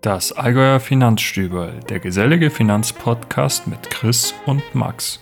[0.00, 5.20] Das Allgäuer Finanzstüberl, der gesellige Finanzpodcast mit Chris und Max.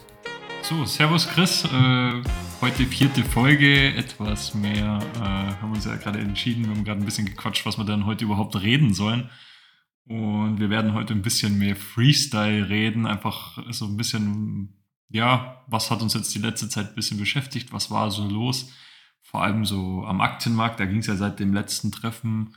[0.62, 2.22] So, Servus Chris, äh,
[2.60, 7.04] heute vierte Folge, etwas mehr, äh, haben uns ja gerade entschieden, wir haben gerade ein
[7.04, 9.30] bisschen gequatscht, was wir dann heute überhaupt reden sollen.
[10.06, 15.90] Und wir werden heute ein bisschen mehr Freestyle reden, einfach so ein bisschen, ja, was
[15.90, 18.70] hat uns jetzt die letzte Zeit ein bisschen beschäftigt, was war so los,
[19.22, 22.54] vor allem so am Aktienmarkt, da ging es ja seit dem letzten Treffen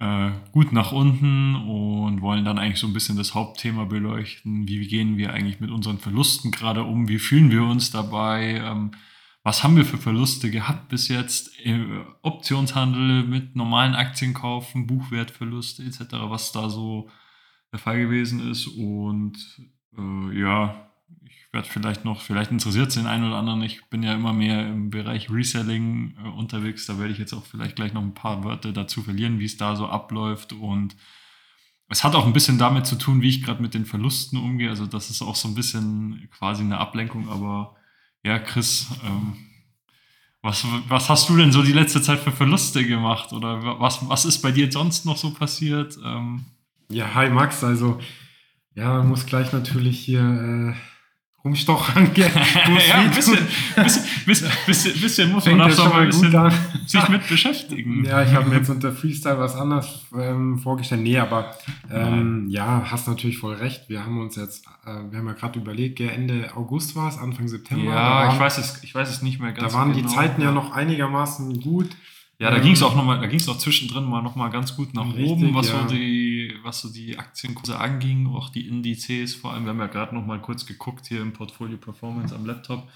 [0.00, 4.66] äh, gut nach unten und wollen dann eigentlich so ein bisschen das Hauptthema beleuchten.
[4.66, 7.08] Wie gehen wir eigentlich mit unseren Verlusten gerade um?
[7.08, 8.62] Wie fühlen wir uns dabei?
[8.64, 8.92] Ähm,
[9.42, 11.50] was haben wir für Verluste gehabt bis jetzt?
[11.64, 17.10] Äh, Optionshandel mit normalen Aktienkaufen, Buchwertverluste etc., was da so
[17.70, 18.68] der Fall gewesen ist.
[18.68, 19.36] Und
[19.98, 20.89] äh, ja,
[21.52, 23.62] werde vielleicht noch, vielleicht interessiert es den einen oder anderen.
[23.62, 26.86] Ich bin ja immer mehr im Bereich Reselling äh, unterwegs.
[26.86, 29.56] Da werde ich jetzt auch vielleicht gleich noch ein paar Wörter dazu verlieren, wie es
[29.56, 30.52] da so abläuft.
[30.52, 30.96] Und
[31.88, 34.70] es hat auch ein bisschen damit zu tun, wie ich gerade mit den Verlusten umgehe.
[34.70, 37.28] Also das ist auch so ein bisschen quasi eine Ablenkung.
[37.28, 37.74] Aber
[38.22, 39.36] ja, Chris, ähm,
[40.42, 43.32] was, was hast du denn so die letzte Zeit für Verluste gemacht?
[43.32, 45.98] Oder was, was ist bei dir sonst noch so passiert?
[46.04, 46.44] Ähm,
[46.88, 47.64] ja, hi Max.
[47.64, 47.98] Also
[48.76, 50.76] ja, muss gleich natürlich hier...
[50.76, 50.89] Äh
[51.44, 52.10] rumstochern.
[52.14, 52.26] ja,
[52.94, 53.38] ein bisschen,
[53.76, 56.52] bisschen, bisschen, bisschen, bisschen muss man auch so mal ein bisschen
[56.86, 58.04] sich mit beschäftigen.
[58.04, 61.02] Ja, ich habe mir jetzt unter Freestyle was anderes ähm, vorgestellt.
[61.02, 61.54] Nee, aber
[61.90, 63.88] ähm, ja, hast natürlich voll recht.
[63.88, 67.48] Wir haben uns jetzt, äh, wir haben ja gerade überlegt, Ende August war es, Anfang
[67.48, 67.84] September.
[67.84, 70.08] Ja, waren, ich, weiß es, ich weiß es nicht mehr ganz Da waren genau.
[70.08, 71.88] die Zeiten ja noch einigermaßen gut.
[72.40, 74.34] Ja, da ähm, ging es auch noch mal, da ging es auch zwischendrin mal noch
[74.34, 75.82] mal ganz gut nach richtig, oben, was ja.
[75.82, 76.29] so die,
[76.62, 79.64] was so die Aktienkurse anging, auch die Indizes vor allem.
[79.64, 82.88] Wir haben ja gerade noch mal kurz geguckt hier im Portfolio Performance am Laptop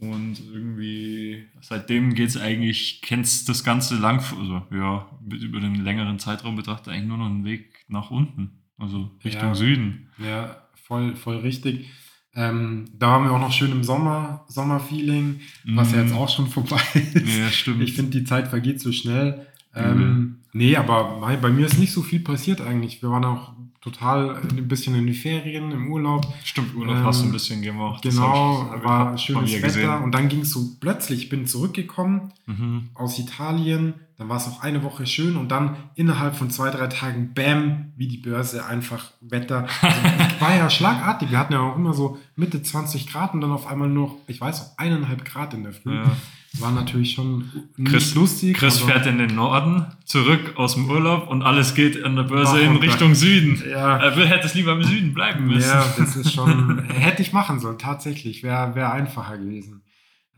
[0.00, 6.18] und irgendwie seitdem geht es eigentlich, kennst das Ganze lang, also ja, über den längeren
[6.20, 10.08] Zeitraum betrachtet eigentlich nur noch einen Weg nach unten, also Richtung ja, Süden.
[10.18, 11.90] Ja, voll, voll richtig.
[12.34, 16.18] Ähm, da waren wir auch noch schön im Sommer, Sommerfeeling, was ja jetzt mhm.
[16.18, 17.36] auch schon vorbei ist.
[17.36, 17.82] Ja, stimmt.
[17.82, 19.46] Ich finde, die Zeit vergeht so schnell.
[19.74, 20.37] Ähm.
[20.52, 23.02] Nee, aber bei, bei, mir ist nicht so viel passiert eigentlich.
[23.02, 26.26] Wir waren auch total ein bisschen in die Ferien, im Urlaub.
[26.44, 28.02] Stimmt, Urlaub ähm, hast du ein bisschen gemacht.
[28.02, 29.66] Genau, ich, war schönes Wetter.
[29.66, 30.02] Gesehen.
[30.02, 32.88] Und dann ging es so plötzlich, ich bin zurückgekommen mhm.
[32.94, 36.88] aus Italien, dann war es auch eine Woche schön und dann innerhalb von zwei, drei
[36.88, 39.66] Tagen, bam, wie die Börse einfach Wetter.
[39.80, 41.30] Also, war ja schlagartig.
[41.30, 44.40] Wir hatten ja auch immer so Mitte 20 Grad und dann auf einmal nur, ich
[44.40, 45.94] weiß eineinhalb Grad in der Früh.
[45.94, 46.10] Ja.
[46.54, 48.56] War natürlich schon nicht Chris, lustig.
[48.56, 52.60] Chris fährt in den Norden zurück aus dem Urlaub und alles geht an der Börse
[52.60, 53.62] in Richtung Süden.
[53.68, 53.98] Ja.
[53.98, 55.68] Er hätte es lieber im Süden bleiben müssen.
[55.68, 58.42] Ja, das ist schon, hätte ich machen sollen, tatsächlich.
[58.42, 59.82] Wäre wär einfacher gewesen.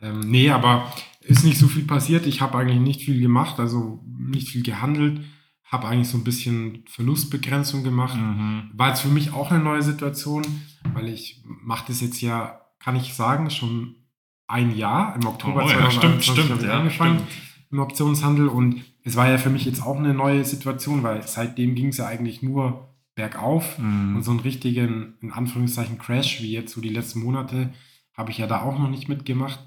[0.03, 2.27] Ähm, nee, aber ist nicht so viel passiert.
[2.27, 5.21] Ich habe eigentlich nicht viel gemacht, also nicht viel gehandelt.
[5.65, 8.17] Habe eigentlich so ein bisschen Verlustbegrenzung gemacht.
[8.17, 8.71] Mhm.
[8.75, 10.45] War jetzt für mich auch eine neue Situation,
[10.93, 13.95] weil ich mache das jetzt ja, kann ich sagen, schon
[14.51, 15.17] ein Jahr.
[15.17, 17.31] Im Oktober oh, ja, stimmt, stimmt, ja, angefangen stimmt.
[17.71, 18.49] im Optionshandel.
[18.49, 21.99] Und es war ja für mich jetzt auch eine neue Situation, weil seitdem ging es
[21.99, 23.79] ja eigentlich nur bergauf.
[23.79, 24.17] Mhm.
[24.17, 27.73] Und so einen richtigen, in Anführungszeichen, Crash, wie jetzt so die letzten Monate,
[28.15, 29.61] habe ich ja da auch noch nicht mitgemacht.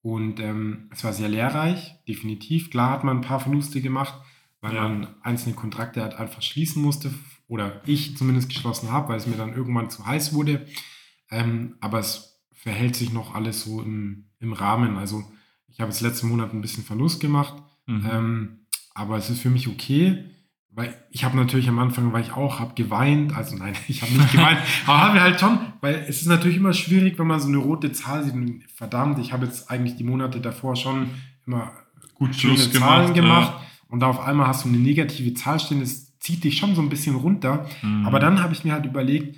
[0.00, 2.70] Und ähm, es war sehr lehrreich, definitiv.
[2.70, 4.14] Klar hat man ein paar Verluste gemacht,
[4.60, 4.82] weil ja.
[4.82, 7.12] man einzelne Kontrakte halt einfach schließen musste.
[7.48, 10.66] Oder ich zumindest geschlossen habe, weil es mir dann irgendwann zu heiß wurde.
[11.30, 14.96] Ähm, aber es verhält sich noch alles so im, im Rahmen.
[14.96, 15.24] Also
[15.68, 17.54] ich habe jetzt letzten Monat ein bisschen Verlust gemacht.
[17.86, 18.10] Mhm.
[18.10, 18.58] Ähm,
[18.94, 20.24] aber es ist für mich okay
[20.78, 24.12] weil ich habe natürlich am Anfang, weil ich auch habe geweint, also nein, ich habe
[24.12, 27.48] nicht geweint, aber habe halt schon, weil es ist natürlich immer schwierig, wenn man so
[27.48, 28.34] eine rote Zahl sieht.
[28.34, 31.10] Und verdammt, ich habe jetzt eigentlich die Monate davor schon
[31.46, 31.72] immer
[32.14, 33.66] gut schöne Schluss Zahlen gemacht, ja.
[33.88, 36.82] und da auf einmal hast du eine negative Zahl stehen, das zieht dich schon so
[36.82, 37.66] ein bisschen runter.
[37.82, 38.06] Mhm.
[38.06, 39.36] Aber dann habe ich mir halt überlegt,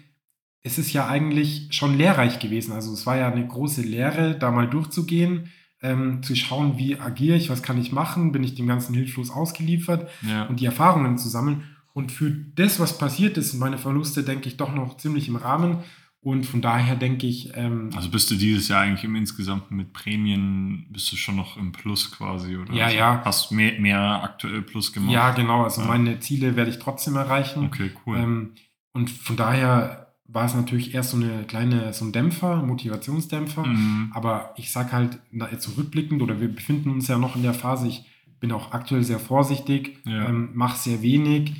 [0.63, 2.73] es ist ja eigentlich schon lehrreich gewesen.
[2.73, 5.51] Also es war ja eine große Lehre, da mal durchzugehen
[5.83, 9.31] ähm, zu schauen, wie agiere ich, was kann ich machen, bin ich dem Ganzen hilflos
[9.31, 10.45] ausgeliefert ja.
[10.45, 11.65] und die Erfahrungen zu sammeln.
[11.93, 15.79] Und für das, was passiert ist, meine Verluste, denke ich, doch noch ziemlich im Rahmen.
[16.23, 17.57] Und von daher denke ich.
[17.57, 21.57] Ähm, also bist du dieses Jahr eigentlich im Insgesamt mit Prämien, bist du schon noch
[21.57, 22.75] im Plus quasi, oder?
[22.75, 23.23] Ja, also ja.
[23.25, 25.13] Hast mehr, mehr aktuell Plus gemacht?
[25.13, 25.65] Ja, genau.
[25.65, 25.87] Also ja.
[25.87, 27.65] meine Ziele werde ich trotzdem erreichen.
[27.65, 28.19] Okay, cool.
[28.19, 28.53] Ähm,
[28.93, 33.67] und von daher war es natürlich erst so eine kleine, so ein Dämpfer, Motivationsdämpfer.
[33.67, 34.13] Mhm.
[34.15, 35.19] Aber ich sage halt,
[35.51, 38.05] jetzt zurückblickend, oder wir befinden uns ja noch in der Phase, ich
[38.39, 40.29] bin auch aktuell sehr vorsichtig, ja.
[40.29, 41.55] ähm, mache sehr wenig,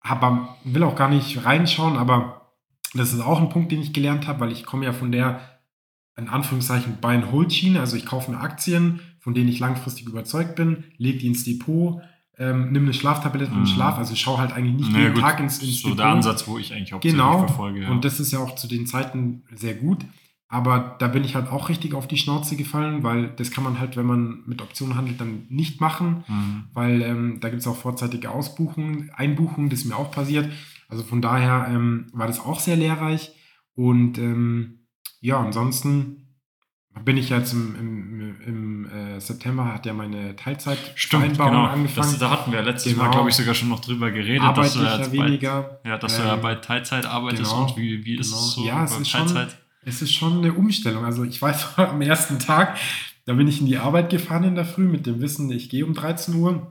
[0.00, 2.52] aber will auch gar nicht reinschauen, aber
[2.94, 5.40] das ist auch ein Punkt, den ich gelernt habe, weil ich komme ja von der,
[6.16, 11.18] in Anführungszeichen, Buy-and-Hold-Schiene, also ich kaufe mir Aktien, von denen ich langfristig überzeugt bin, lege
[11.18, 12.00] die ins Depot,
[12.42, 13.66] ähm, nimm eine Schlaftablette und Mhm.
[13.66, 13.96] schlaf.
[13.98, 15.98] Also schau halt eigentlich nicht Naja, jeden gut, Tag ins, ins so Depot.
[16.00, 17.38] der Ansatz, wo ich eigentlich hauptsächlich Genau.
[17.38, 17.82] verfolge.
[17.82, 17.90] Ja.
[17.90, 20.04] Und das ist ja auch zu den Zeiten sehr gut.
[20.48, 23.78] Aber da bin ich halt auch richtig auf die Schnauze gefallen, weil das kann man
[23.80, 26.64] halt, wenn man mit Optionen handelt, dann nicht machen, Mhm.
[26.74, 30.50] weil ähm, da gibt es auch vorzeitige Ausbuchungen, Einbuchungen, das ist mir auch passiert.
[30.88, 33.32] Also von daher ähm, war das auch sehr lehrreich.
[33.74, 34.80] Und ähm,
[35.22, 36.21] ja, ansonsten
[37.00, 41.64] bin ich jetzt im, im, im äh, September, hat ja meine Teilzeitvereinbarung genau.
[41.66, 42.10] angefangen.
[42.10, 43.04] Das, da hatten wir letztes Genau.
[43.04, 45.62] Mal, glaube ich, sogar schon noch drüber geredet, arbeite dass du ja jetzt weniger.
[45.62, 48.42] Bald, ja, dass du ja Ähm, bei Teilzeit arbeitest genau, und wie, wie ist genau.
[48.42, 49.56] es so Ja, es bei ist schon- Teilzeit?
[49.84, 51.04] Es ist schon eine Umstellung.
[51.04, 52.76] Also ich weiß, am ersten Tag,
[53.24, 55.84] da bin ich in die Arbeit gefahren in der Früh mit dem Wissen, ich gehe
[55.84, 56.70] um 13 Uhr.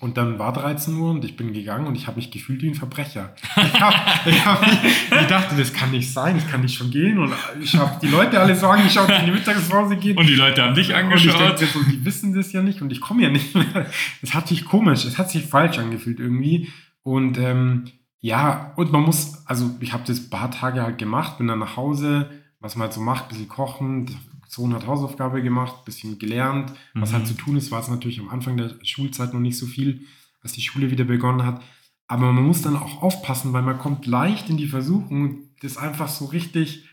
[0.00, 2.68] Und dann war 13 Uhr und ich bin gegangen und ich habe mich gefühlt wie
[2.68, 3.34] ein Verbrecher.
[3.56, 7.18] Ich, hab, ich, hab, ich dachte, das kann nicht sein, ich kann nicht schon gehen.
[7.18, 7.32] Und
[7.62, 10.18] ich habe die Leute alle so angeschaut, die in die Mittagspause gehen.
[10.18, 11.60] Und die Leute haben dich Und ich angeschaut.
[11.60, 13.86] denke, die wissen das ja nicht und ich komme ja nicht mehr.
[14.22, 16.68] Es hat sich komisch, es hat sich falsch angefühlt irgendwie.
[17.02, 17.84] Und ähm,
[18.20, 21.58] ja, und man muss, also ich habe das ein paar Tage halt gemacht, bin dann
[21.58, 22.30] nach Hause,
[22.60, 24.06] was man halt so macht, bisschen kochen,
[24.54, 27.14] 200 Hausaufgabe gemacht, bisschen gelernt, was Mhm.
[27.14, 30.06] halt zu tun ist, war es natürlich am Anfang der Schulzeit noch nicht so viel,
[30.42, 31.62] als die Schule wieder begonnen hat.
[32.06, 36.08] Aber man muss dann auch aufpassen, weil man kommt leicht in die Versuchung, das einfach
[36.08, 36.88] so richtig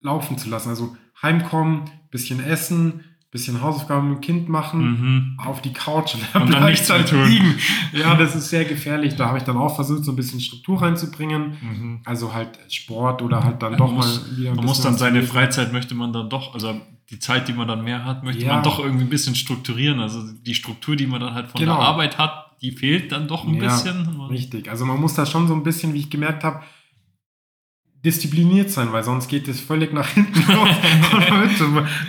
[0.00, 0.68] laufen zu lassen.
[0.70, 5.38] Also heimkommen, bisschen essen, bisschen Hausaufgaben mit dem Kind machen, Mhm.
[5.38, 7.24] auf die Couch und, Und dann nichts mehr tun.
[7.28, 7.54] liegen.
[7.92, 9.14] Ja, das ist sehr gefährlich.
[9.16, 11.56] Da habe ich dann auch versucht, so ein bisschen Struktur reinzubringen.
[11.60, 12.00] Mhm.
[12.04, 14.96] Also halt Sport oder halt dann Ja, doch man muss- mal wieder Man muss dann
[14.96, 15.22] seine.
[15.22, 16.80] Freizeit möchte man dann doch, also
[17.10, 18.54] die Zeit, die man dann mehr hat, möchte Ja.
[18.54, 20.00] man doch irgendwie ein bisschen strukturieren.
[20.00, 21.76] Also die Struktur, die man dann halt von Genau.
[21.76, 24.20] der Arbeit hat, die fehlt dann doch ein Ja, bisschen.
[24.28, 24.68] Richtig.
[24.70, 26.62] Also man muss da schon so ein bisschen, wie ich gemerkt habe,
[28.04, 30.68] diszipliniert sein, weil sonst geht es völlig nach hinten los
[31.12, 31.66] und wird so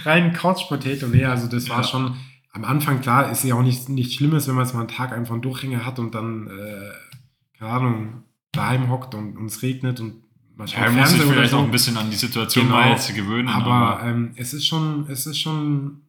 [0.09, 1.07] rein Couch-Potato.
[1.07, 1.83] Nee, also das war Ja.
[1.83, 2.15] schon
[2.53, 5.13] am Anfang klar, ist ja auch nicht, nicht Schlimmes, wenn man jetzt mal einen Tag
[5.13, 9.99] einfach einen Durchhänger hat und dann, äh, keine Ahnung, daheim hockt und, und es regnet
[10.01, 10.15] und
[10.57, 11.57] man schaut Ja, man muss sich vielleicht so.
[11.59, 12.77] auch ein bisschen an die Situation Genau.
[12.77, 13.47] mal jetzt gewöhnen.
[13.47, 16.01] Aber ähm, es ist schon, es ist schon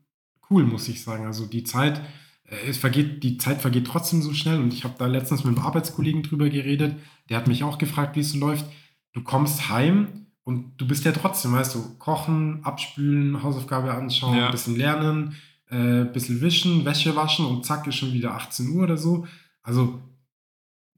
[0.50, 1.26] cool, muss ich sagen.
[1.26, 2.00] Also die Zeit,
[2.46, 4.58] äh, es vergeht, die Zeit vergeht trotzdem so schnell.
[4.58, 6.96] Und ich habe da letztens mit einem Arbeitskollegen drüber geredet.
[7.30, 8.66] Der hat mich auch gefragt, wie es so läuft.
[9.12, 10.08] Du kommst heim
[10.44, 14.46] und du bist ja trotzdem, weißt du, kochen, abspülen, Hausaufgabe anschauen, Ja.
[14.46, 15.34] ein bisschen lernen,
[15.70, 19.26] äh, ein bisschen wischen, Wäsche waschen und zack ist schon wieder 18 Uhr oder so.
[19.62, 20.00] Also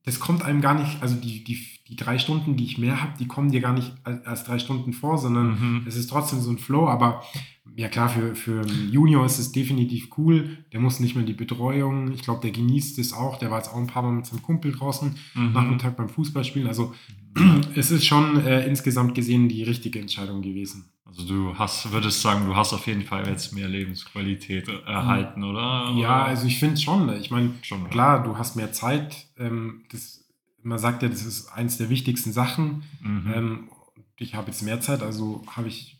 [0.04, 1.58] das kommt einem gar nicht, also die, die,
[1.88, 4.92] die drei Stunden, die ich mehr habe, die kommen dir gar nicht als, drei Stunden
[4.92, 5.84] vor, sondern Mhm.
[5.86, 7.22] es ist trotzdem so ein Flow, aber
[7.76, 10.58] ja klar, für, für Junior ist es definitiv cool.
[10.72, 12.12] Der muss nicht mehr die Betreuung.
[12.12, 13.38] Ich glaube, der genießt es auch.
[13.38, 15.52] Der war jetzt auch ein paar Mal mit seinem Kumpel draußen, Mhm.
[15.52, 16.68] Nachmittag beim Fußballspielen.
[16.68, 16.94] Also
[17.74, 20.86] es ist schon äh, insgesamt gesehen die richtige Entscheidung gewesen.
[21.06, 25.92] Also du hast, würdest sagen, du hast auf jeden Fall jetzt mehr Lebensqualität erhalten, oder?
[25.96, 27.08] Ja, also ich finde schon.
[27.20, 27.50] Ich meine,
[27.90, 29.26] klar, du hast mehr Zeit.
[29.38, 30.24] Ähm, das,
[30.62, 32.82] man sagt ja, das ist eins der wichtigsten Sachen.
[33.00, 33.32] Mhm.
[33.34, 33.68] Ähm,
[34.18, 35.98] ich habe jetzt mehr Zeit, also habe ich,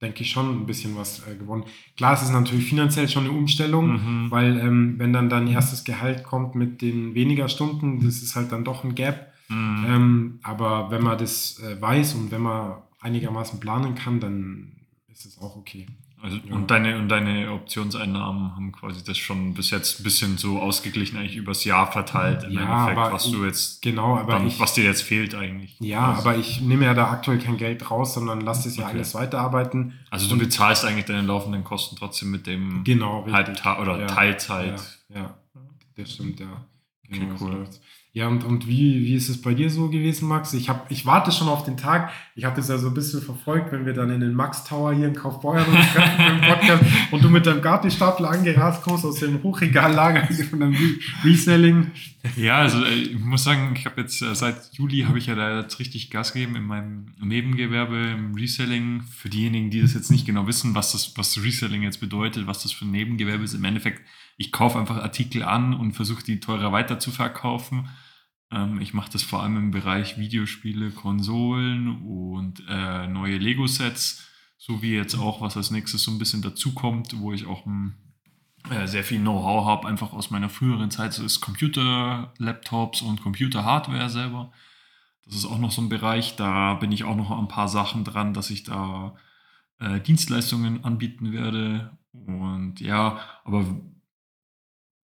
[0.00, 1.64] denke ich, schon ein bisschen was äh, gewonnen.
[1.96, 4.30] Klar, es ist natürlich finanziell schon eine Umstellung, Mhm.
[4.30, 8.50] weil ähm, wenn dann dein erstes Gehalt kommt mit den weniger Stunden, das ist halt
[8.50, 9.29] dann doch ein Gap.
[9.50, 9.84] Mhm.
[9.88, 14.76] Ähm, aber wenn man das äh, weiß und wenn man einigermaßen planen kann, dann
[15.08, 15.86] ist es auch okay.
[16.22, 16.54] Also, Ja.
[16.54, 21.16] und, deine, und deine Optionseinnahmen haben quasi das schon bis jetzt ein bisschen so ausgeglichen,
[21.18, 24.74] eigentlich übers Jahr verteilt im Ja, Endeffekt, was du jetzt, Genau, aber dann, ich, was
[24.74, 25.76] dir jetzt fehlt eigentlich.
[25.80, 28.84] ja, also, aber ich nehme ja da aktuell kein Geld raus, sondern lasse es ja
[28.84, 28.96] Okay.
[28.96, 29.98] alles weiterarbeiten.
[30.10, 33.34] Also du bezahlst eigentlich deine laufenden Kosten trotzdem mit dem Genau, richtig.
[33.34, 34.06] Halbta oder Ja.
[34.06, 35.00] Teilzeit.
[35.08, 35.38] Ja, ja,
[35.96, 36.66] das stimmt, ja.
[37.08, 37.52] Okay, so cool.
[37.54, 37.80] läuft's.
[38.12, 40.52] Ja, und, und wie, wie ist es bei dir so gewesen, Max?
[40.52, 42.10] Ich, hab, ich warte schon auf den Tag.
[42.34, 44.92] Ich habe das ja so ein bisschen verfolgt, wenn wir dann in den Max Tower
[44.92, 50.60] hier in den Podcast und du mit deinem Gartenstapel angerast kommst aus dem Hochregallager von
[50.60, 51.92] einem Re Reselling.
[52.36, 55.36] Ja, also äh, ich muss sagen, ich habe jetzt äh, seit Juli habe ich ja
[55.36, 59.02] da jetzt richtig Gas gegeben in meinem Nebengewerbe im Reselling.
[59.02, 62.64] Für diejenigen, die das jetzt nicht genau wissen, was das, was Reselling jetzt bedeutet, was
[62.64, 64.02] das für ein Nebengewerbe ist, im Endeffekt,
[64.40, 67.90] ich kaufe einfach Artikel an und versuche die teurer weiter zu verkaufen.
[68.50, 74.80] Ähm, ich mache das vor allem im Bereich Videospiele, Konsolen und äh, neue Lego-Sets, so
[74.80, 77.94] wie jetzt auch, was als nächstes so ein bisschen dazukommt, wo ich auch ein
[78.70, 81.12] äh, sehr viel Know-how habe, einfach aus meiner früheren Zeit.
[81.12, 84.52] So ist Computer-Laptops und Computer-Hardware selber.
[85.26, 86.36] Das ist auch noch so ein Bereich.
[86.36, 89.16] Da bin ich auch noch ein paar Sachen dran, dass ich da
[89.80, 91.98] äh, Dienstleistungen anbieten werde.
[92.12, 93.66] Und ja, aber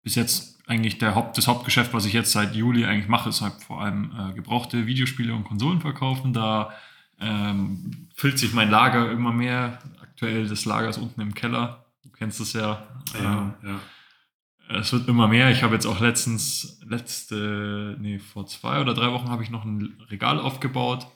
[0.03, 3.41] bis jetzt eigentlich der Haupt, das Hauptgeschäft, was ich jetzt seit Juli eigentlich mache, ist
[3.41, 6.33] halt vor allem äh, gebrauchte Videospiele und Konsolen verkaufen.
[6.33, 6.73] Da
[7.19, 9.79] ähm, füllt sich mein Lager immer mehr.
[10.01, 11.85] Aktuell das Lager ist unten im Keller.
[12.03, 12.85] Du kennst es ja.
[13.17, 14.79] Ähm, ja.
[14.79, 15.51] es wird immer mehr.
[15.51, 19.65] Ich habe jetzt auch letztens, letzte, nee, vor zwei oder drei Wochen habe ich noch
[19.65, 21.07] ein Regal aufgebaut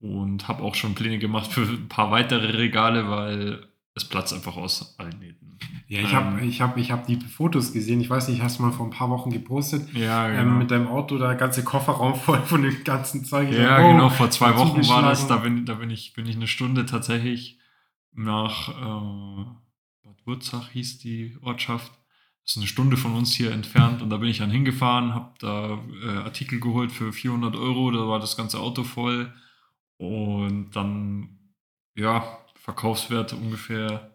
[0.00, 3.66] und habe auch schon Pläne gemacht für ein paar weitere Regale, weil
[3.98, 5.58] es platzt einfach aus allen Nähten.
[5.88, 8.00] Ja, ich habe ich hab, ich hab die Fotos gesehen.
[8.00, 9.92] Ich weiß nicht, hast du mal vor ein paar Wochen gepostet.
[9.94, 10.42] Ja, genau.
[10.42, 13.50] Ähm, mit deinem Auto, da ganze Kofferraum voll von dem ganzen Zeug.
[13.50, 14.10] Ja, oh, genau.
[14.10, 15.26] Vor zwei Wochen war das.
[15.26, 17.58] Da bin, da bin, ich, bin ich eine Stunde tatsächlich
[18.12, 19.44] nach äh,
[20.04, 21.90] Bad Wurzach, hieß die Ortschaft.
[22.44, 24.00] Das ist eine Stunde von uns hier entfernt.
[24.02, 27.90] Und da bin ich dann hingefahren, habe da äh, Artikel geholt für 400 Euro.
[27.90, 29.32] Da war das ganze Auto voll.
[29.96, 31.38] Und dann,
[31.94, 32.38] ja,
[32.68, 34.14] Verkaufswerte ungefähr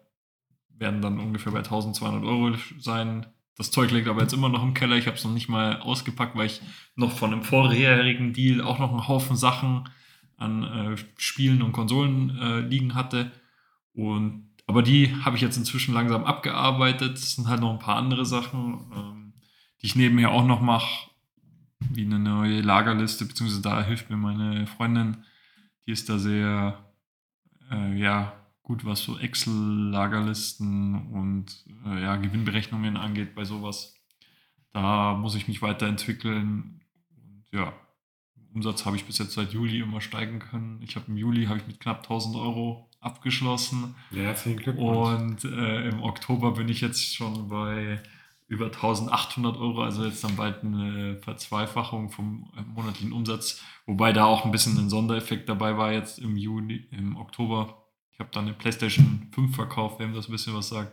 [0.68, 3.26] werden dann ungefähr bei 1200 Euro sein.
[3.56, 4.94] Das Zeug liegt aber jetzt immer noch im Keller.
[4.94, 6.60] Ich habe es noch nicht mal ausgepackt, weil ich
[6.94, 9.88] noch von einem vorherigen Deal auch noch einen Haufen Sachen
[10.36, 13.32] an äh, Spielen und Konsolen äh, liegen hatte.
[13.92, 17.18] Und, aber die habe ich jetzt inzwischen langsam abgearbeitet.
[17.18, 19.32] Es sind halt noch ein paar andere Sachen, ähm,
[19.82, 21.10] die ich nebenher auch noch mache,
[21.80, 25.24] wie eine neue Lagerliste, beziehungsweise da hilft mir meine Freundin.
[25.88, 26.84] Die ist da sehr,
[27.72, 28.32] äh, ja,
[28.64, 33.94] gut, was so Excel-Lagerlisten und äh, ja, Gewinnberechnungen angeht bei sowas.
[34.72, 36.80] Da muss ich mich weiterentwickeln.
[37.16, 37.72] Und ja,
[38.52, 40.80] Umsatz habe ich bis jetzt seit Juli immer steigen können.
[40.82, 43.94] Ich habe im Juli habe ich mit knapp 1000 Euro abgeschlossen.
[44.10, 45.44] Ja, herzlichen Glückwunsch.
[45.44, 48.00] Und äh, im Oktober bin ich jetzt schon bei
[48.46, 54.44] über 1800 Euro, also jetzt dann bald eine Verzweifachung vom monatlichen Umsatz, wobei da auch
[54.44, 57.83] ein bisschen ein Sondereffekt dabei war jetzt im Juli, im Oktober
[58.14, 60.92] ich habe dann eine PlayStation 5 verkauft, wem das ein bisschen was sagt.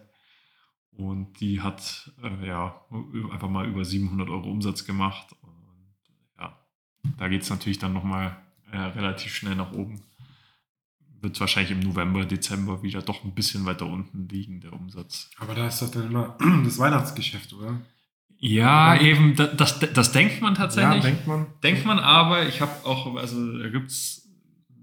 [0.91, 2.83] Und die hat äh, ja
[3.31, 5.27] einfach mal über 700 Euro Umsatz gemacht.
[5.41, 5.95] Und
[6.39, 6.57] ja,
[7.17, 8.37] da geht es natürlich dann nochmal
[8.71, 10.01] äh, relativ schnell nach oben.
[11.21, 15.29] Wird wahrscheinlich im November, Dezember wieder doch ein bisschen weiter unten liegen, der Umsatz.
[15.37, 17.79] Aber da ist doch dann immer das Weihnachtsgeschäft, oder?
[18.39, 19.01] Ja, ja.
[19.01, 21.03] eben, das, das, das, denkt man tatsächlich.
[21.03, 21.45] Ja, denkt man.
[21.61, 24.20] Denkt man aber, ich habe auch, also da gibt es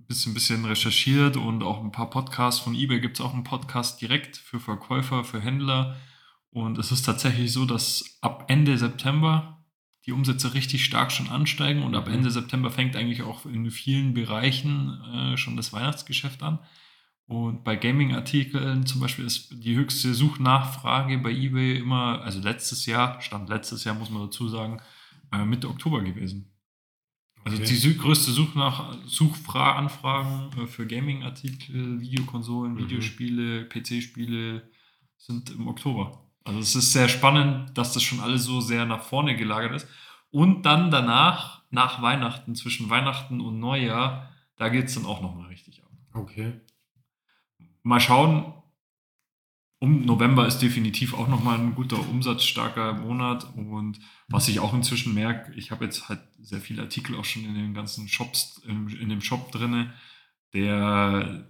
[0.08, 4.00] bisschen, bisschen recherchiert und auch ein paar Podcasts von eBay gibt es auch einen Podcast
[4.00, 5.96] direkt für Verkäufer, für Händler.
[6.50, 9.64] Und es ist tatsächlich so, dass ab Ende September
[10.06, 12.14] die Umsätze richtig stark schon ansteigen und ab mhm.
[12.14, 16.58] Ende September fängt eigentlich auch in vielen Bereichen äh, schon das Weihnachtsgeschäft an.
[17.26, 23.20] Und bei Gaming-Artikeln zum Beispiel ist die höchste Suchnachfrage bei eBay immer, also letztes Jahr,
[23.20, 24.80] stand letztes Jahr, muss man dazu sagen,
[25.30, 26.57] äh, Mitte Oktober gewesen.
[27.44, 27.80] Also okay.
[27.80, 32.78] die größte Such nach Suchanfragen äh, für Gaming-Artikel, Videokonsolen, mhm.
[32.78, 34.68] Videospiele, PC-Spiele
[35.16, 36.24] sind im Oktober.
[36.44, 39.88] Also es ist sehr spannend, dass das schon alles so sehr nach vorne gelagert ist.
[40.30, 45.46] Und dann danach, nach Weihnachten, zwischen Weihnachten und Neujahr, da geht es dann auch nochmal
[45.48, 45.90] richtig ab.
[46.14, 46.60] Okay.
[47.82, 48.52] Mal schauen,
[49.80, 53.46] um November ist definitiv auch nochmal ein guter umsatzstarker Monat.
[53.54, 57.44] Und was ich auch inzwischen merke, ich habe jetzt halt sehr viele Artikel auch schon
[57.44, 59.90] in den ganzen Shops, in, dem Shop drin.
[60.52, 61.46] Der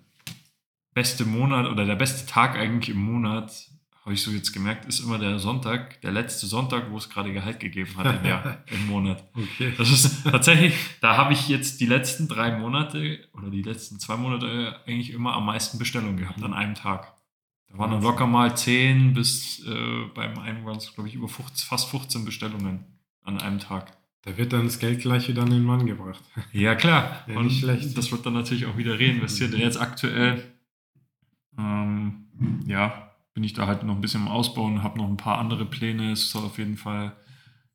[0.93, 3.71] beste Monat oder der beste Tag eigentlich im Monat,
[4.05, 7.33] habe ich so jetzt gemerkt, ist immer der Sonntag, der letzte Sonntag, wo es gerade
[7.33, 9.25] Gehalt gegeben hat im, Jahr, im Monat.
[9.35, 9.73] Okay.
[9.77, 14.17] Das ist tatsächlich, da habe ich jetzt die letzten drei Monate oder die letzten zwei
[14.17, 17.18] Monate eigentlich immer am meisten Bestellungen gehabt an einem Tag.
[17.71, 21.29] Da waren dann locker mal 10 bis äh, beim einen waren es, glaube ich, über
[21.29, 22.85] 15, fast 15 Bestellungen
[23.23, 23.97] an einem Tag.
[24.23, 26.23] Da wird dann das Geld gleich wieder an den Mann gebracht.
[26.53, 27.25] Ja, klar.
[27.27, 27.97] Ja, Und schlecht.
[27.97, 29.53] das wird dann natürlich auch wieder reinvestiert.
[29.55, 30.43] Und jetzt aktuell,
[31.59, 32.27] ähm,
[32.67, 35.65] ja, bin ich da halt noch ein bisschen im Ausbauen, habe noch ein paar andere
[35.65, 36.13] Pläne.
[36.13, 37.17] Es soll auf jeden Fall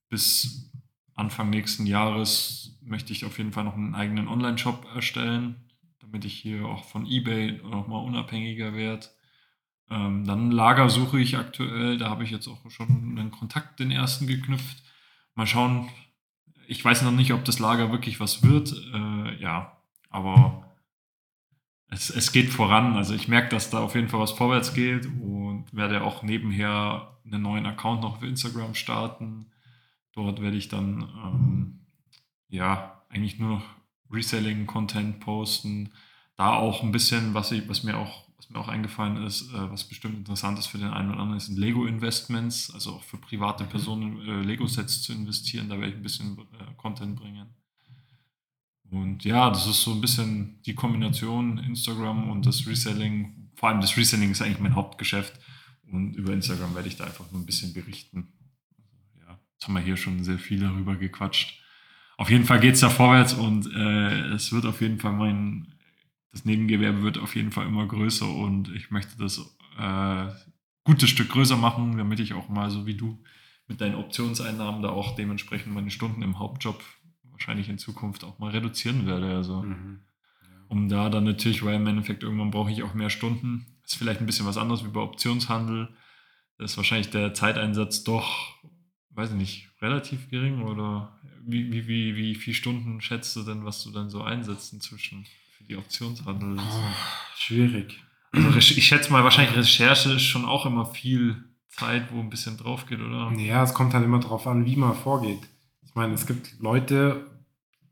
[0.09, 0.71] bis
[1.15, 5.55] Anfang nächsten Jahres möchte ich auf jeden Fall noch einen eigenen Online-Shop erstellen,
[5.99, 9.07] damit ich hier auch von eBay nochmal unabhängiger werde.
[9.89, 12.87] Ähm, dann Lager suche ich aktuell, da habe ich jetzt auch schon
[13.17, 14.83] einen Kontakt, den ersten geknüpft.
[15.35, 15.89] Mal schauen,
[16.67, 18.73] ich weiß noch nicht, ob das Lager wirklich was wird.
[18.93, 19.77] Äh, ja,
[20.09, 20.63] aber
[21.89, 22.95] es, es geht voran.
[22.95, 27.17] Also ich merke, dass da auf jeden Fall was vorwärts geht und werde auch nebenher
[27.25, 29.47] einen neuen Account noch auf Instagram starten.
[30.13, 31.79] Dort werde ich dann ähm,
[32.49, 33.65] ja eigentlich nur noch
[34.11, 35.91] Reselling-Content posten.
[36.35, 39.71] Da auch ein bisschen, was, ich, was mir auch was mir auch eingefallen ist, äh,
[39.71, 43.63] was bestimmt interessant ist für den einen oder anderen, sind Lego-Investments, also auch für private
[43.63, 43.69] mhm.
[43.69, 45.69] Personen äh, Lego-Sets zu investieren.
[45.69, 47.47] Da werde ich ein bisschen äh, Content bringen.
[48.89, 53.49] Und ja, das ist so ein bisschen die Kombination Instagram und das Reselling.
[53.55, 55.39] Vor allem das Reselling ist eigentlich mein Hauptgeschäft.
[55.91, 58.33] Und über Instagram werde ich da einfach nur ein bisschen berichten.
[59.19, 61.59] Ja, jetzt haben wir hier schon sehr viel darüber gequatscht.
[62.17, 65.72] Auf jeden Fall geht es da vorwärts und äh, es wird auf jeden Fall mein
[66.33, 69.37] das Nebengewerbe wird auf jeden Fall immer größer und ich möchte das
[69.79, 70.27] äh,
[70.83, 73.23] gutes Stück größer machen, damit ich auch mal so wie du
[73.67, 76.83] mit deinen Optionseinnahmen da auch dementsprechend meine Stunden im Hauptjob
[77.31, 79.35] wahrscheinlich in Zukunft auch mal reduzieren werde.
[79.35, 80.01] Also Mhm.
[80.67, 83.67] um da dann natürlich, weil im Endeffekt irgendwann brauche ich auch mehr Stunden.
[83.85, 85.89] ist vielleicht ein bisschen was anderes wie bei Optionshandel.
[86.57, 88.55] Da ist wahrscheinlich der Zeiteinsatz doch,
[89.11, 93.65] weiß ich nicht, relativ gering oder wie, wie, wie, wie viele Stunden schätzt du denn,
[93.65, 95.25] was du dann so einsetzt inzwischen
[95.63, 96.57] für die Optionshandel?
[96.59, 96.93] Oh,
[97.37, 98.03] schwierig.
[98.31, 102.57] Also ich schätze mal, wahrscheinlich Recherche ist schon auch immer viel Zeit, wo ein bisschen
[102.57, 103.31] drauf geht, oder?
[103.37, 105.39] Ja, es kommt halt immer darauf an, wie man vorgeht.
[105.85, 107.27] Ich meine, es gibt Leute,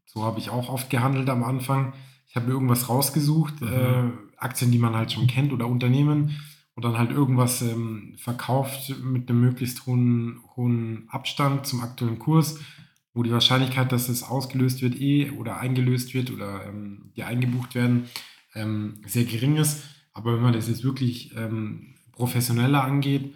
[0.06, 1.94] so habe ich auch oft gehandelt am Anfang.
[2.28, 3.68] Ich habe mir irgendwas rausgesucht, Mhm.
[3.68, 6.40] äh, Aktien, die man halt schon kennt oder Unternehmen
[6.74, 12.60] und dann halt irgendwas ähm, verkauft mit einem möglichst hohen, hohen Abstand zum aktuellen Kurs,
[13.14, 17.76] wo die Wahrscheinlichkeit, dass es ausgelöst wird eh oder eingelöst wird oder ähm, die eingebucht
[17.76, 18.06] werden,
[18.56, 19.84] ähm, sehr gering ist.
[20.14, 23.34] Aber wenn man das jetzt wirklich ähm, professioneller angeht,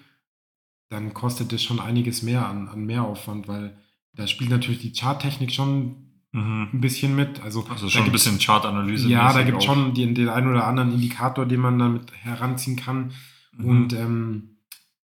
[0.90, 3.78] dann kostet das schon einiges mehr an, an Mehraufwand, weil
[4.14, 6.06] da spielt natürlich die Charttechnik schon
[6.36, 6.68] Mhm.
[6.74, 7.42] ein bisschen mit.
[7.42, 9.08] Also, Also schon ein bisschen Chartanalyse.
[9.08, 12.76] Ja, da gibt es schon den, den einen oder anderen Indikator, den man damit heranziehen
[12.76, 13.14] kann.
[13.58, 13.66] Mhm.
[13.66, 14.58] Und ähm,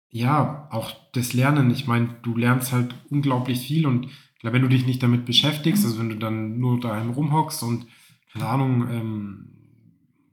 [0.09, 1.69] ja, auch das Lernen.
[1.69, 5.25] Ich meine, du lernst halt unglaublich viel und ich glaube, wenn du dich nicht damit
[5.25, 7.87] beschäftigst, also wenn du dann nur daheim rumhockst und
[8.31, 9.47] keine Ahnung, ähm,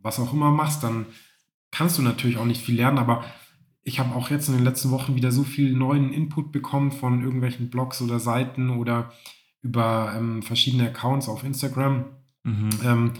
[0.02, 1.06] was auch immer machst, dann
[1.70, 3.24] kannst du natürlich auch nicht viel lernen, aber
[3.82, 7.22] ich habe auch jetzt in den letzten Wochen wieder so viel neuen Input bekommen von
[7.22, 9.10] irgendwelchen Blogs oder Seiten oder
[9.62, 12.04] über ähm, verschiedene Accounts auf Instagram.
[12.42, 12.70] Mhm.
[12.84, 13.12] Ähm,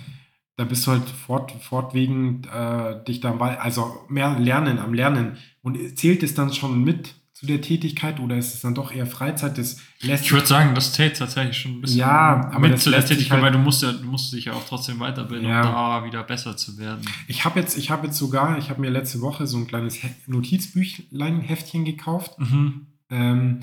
[0.57, 5.39] da bist du halt fort, fortwährend äh, dich dabei, also mehr lernen, am Lernen.
[5.63, 7.15] Und zählt es dann schon mit
[7.45, 9.59] zu der Tätigkeit oder ist es dann doch eher Freizeit?
[9.59, 12.91] Das lässt Ich würde sagen, das zählt tatsächlich schon ein bisschen Ja, aber mit zu
[12.91, 15.61] der Tätigkeit, halt- weil du musst ja, du musst dich ja auch trotzdem weiterbilden, Ja.
[15.61, 15.73] um
[16.03, 17.03] da wieder besser zu werden.
[17.29, 19.99] Ich habe jetzt, ich habe jetzt sogar, ich habe mir letzte Woche so ein kleines
[20.27, 22.87] Notizbüchlein, Heftchen gekauft Mhm.
[23.11, 23.61] ähm,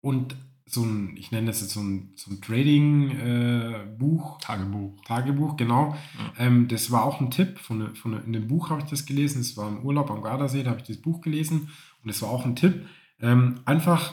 [0.00, 0.36] und
[0.66, 5.04] so ein, ich nenne das jetzt so ein, so ein Trading-Buch, Tagebuch.
[5.04, 5.94] Tagebuch, genau.
[6.38, 7.58] Ähm, das war auch ein Tipp.
[7.58, 9.40] Von, ne- von, ne- in dem Buch habe ich das gelesen.
[9.40, 11.68] Es war im Urlaub am Gardasee, da habe ich das Buch gelesen.
[12.02, 12.86] Und es war auch ein Tipp.
[13.22, 14.12] Ähm, einfach,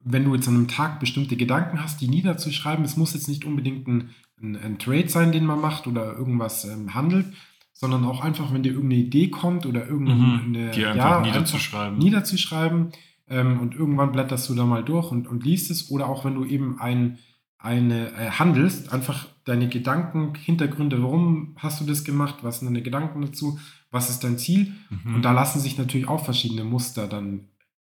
[0.00, 2.84] wenn du jetzt an einem Tag bestimmte Gedanken hast, die niederzuschreiben.
[2.84, 6.64] Es muss jetzt nicht unbedingt ein, ein, ein Trade sein, den man macht oder irgendwas
[6.64, 7.26] ähm, handelt,
[7.72, 10.68] sondern auch einfach, wenn dir irgendeine Idee kommt oder irgendeine.
[10.68, 10.72] Mhm.
[10.72, 11.98] Die einfach ja, niederzuschreiben.
[11.98, 12.92] niederzuschreiben
[13.28, 16.34] ähm, und irgendwann blätterst du da mal durch und, und liest es oder auch wenn
[16.34, 17.18] du eben ein,
[17.58, 22.82] eine äh, handelst, einfach deine Gedanken, Hintergründe, warum hast du das gemacht, was sind deine
[22.82, 23.58] Gedanken dazu,
[23.90, 25.16] was ist dein Ziel Mhm.
[25.16, 27.48] und da lassen sich natürlich auch verschiedene Muster dann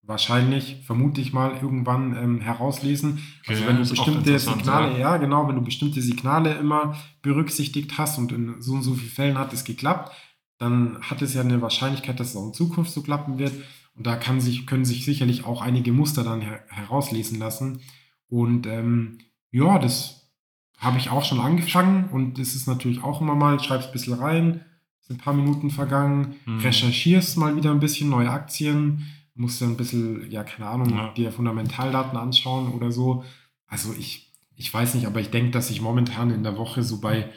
[0.08, 3.20] wahrscheinlich, vermute ich mal, irgendwann ähm, herauslesen.
[3.46, 5.00] Also wenn du bestimmte Signale, ja.
[5.00, 9.12] ja genau, wenn du bestimmte Signale immer berücksichtigt hast und in so und so vielen
[9.12, 10.16] Fällen hat es geklappt,
[10.58, 13.54] dann hat es ja eine Wahrscheinlichkeit, dass es auch in Zukunft so klappen wird.
[13.96, 17.82] Und da kann sich, können sich sicherlich auch einige Muster dann her herauslesen lassen.
[18.30, 19.20] Und ähm,
[19.52, 20.32] ja, das
[20.78, 24.14] habe ich auch schon angefangen und das ist natürlich auch immer mal, schreibst ein bisschen
[24.14, 24.62] rein,
[25.02, 26.60] sind ein paar Minuten vergangen, Mhm.
[26.60, 29.06] recherchierst mal wieder ein bisschen neue Aktien,
[29.38, 31.14] musst dann ein bisschen, ja, keine Ahnung, Ja.
[31.14, 33.24] dir Fundamentaldaten anschauen oder so.
[33.68, 37.00] Also ich, ich weiß nicht, aber ich denke, dass ich momentan in der Woche so
[37.00, 37.30] bei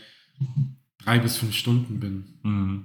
[1.04, 2.38] drei bis fünf Stunden bin.
[2.42, 2.84] Mhm.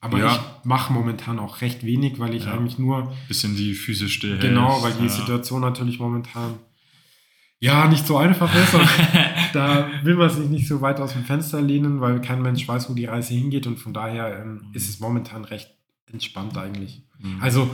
[0.00, 0.32] Aber Ja.
[0.34, 2.52] ich mache momentan auch recht wenig, weil ich Ja.
[2.54, 5.08] eigentlich nur, Bisschen die Füße still genau, weil die.
[5.08, 6.54] Situation natürlich momentan
[7.58, 8.74] ja nicht so einfach ist.
[8.74, 8.82] Und
[9.54, 12.90] da will man sich nicht so weit aus dem Fenster lehnen, weil kein Mensch weiß,
[12.90, 14.74] wo die Reise hingeht und von daher ähm, Mhm.
[14.74, 15.70] ist es momentan recht
[16.12, 17.02] entspannt eigentlich.
[17.18, 17.42] Mhm.
[17.42, 17.70] Also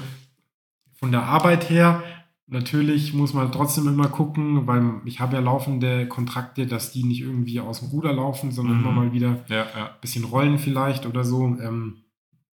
[0.94, 2.02] von der Arbeit her,
[2.46, 7.20] natürlich muss man trotzdem immer gucken, weil ich habe ja laufende Kontrakte, dass die nicht
[7.20, 8.82] irgendwie aus dem Ruder laufen, sondern Mhm.
[8.82, 9.86] immer mal wieder ja, ja.
[9.88, 11.44] ein bisschen rollen vielleicht oder so.
[11.60, 12.02] Ähm,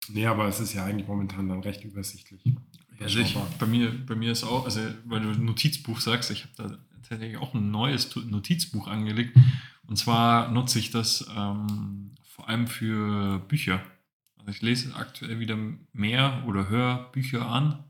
[0.09, 2.41] nee, aber es ist ja eigentlich momentan dann recht übersichtlich.
[3.01, 6.53] Also ich, bei, mir, bei mir ist auch, also weil du Notizbuch sagst, ich habe
[6.57, 9.37] da tatsächlich auch ein neues Notizbuch angelegt.
[9.87, 13.81] Und zwar nutze ich das ähm, vor allem für Bücher.
[14.39, 15.57] Also ich lese aktuell wieder
[15.93, 17.83] mehr oder höre Bücher an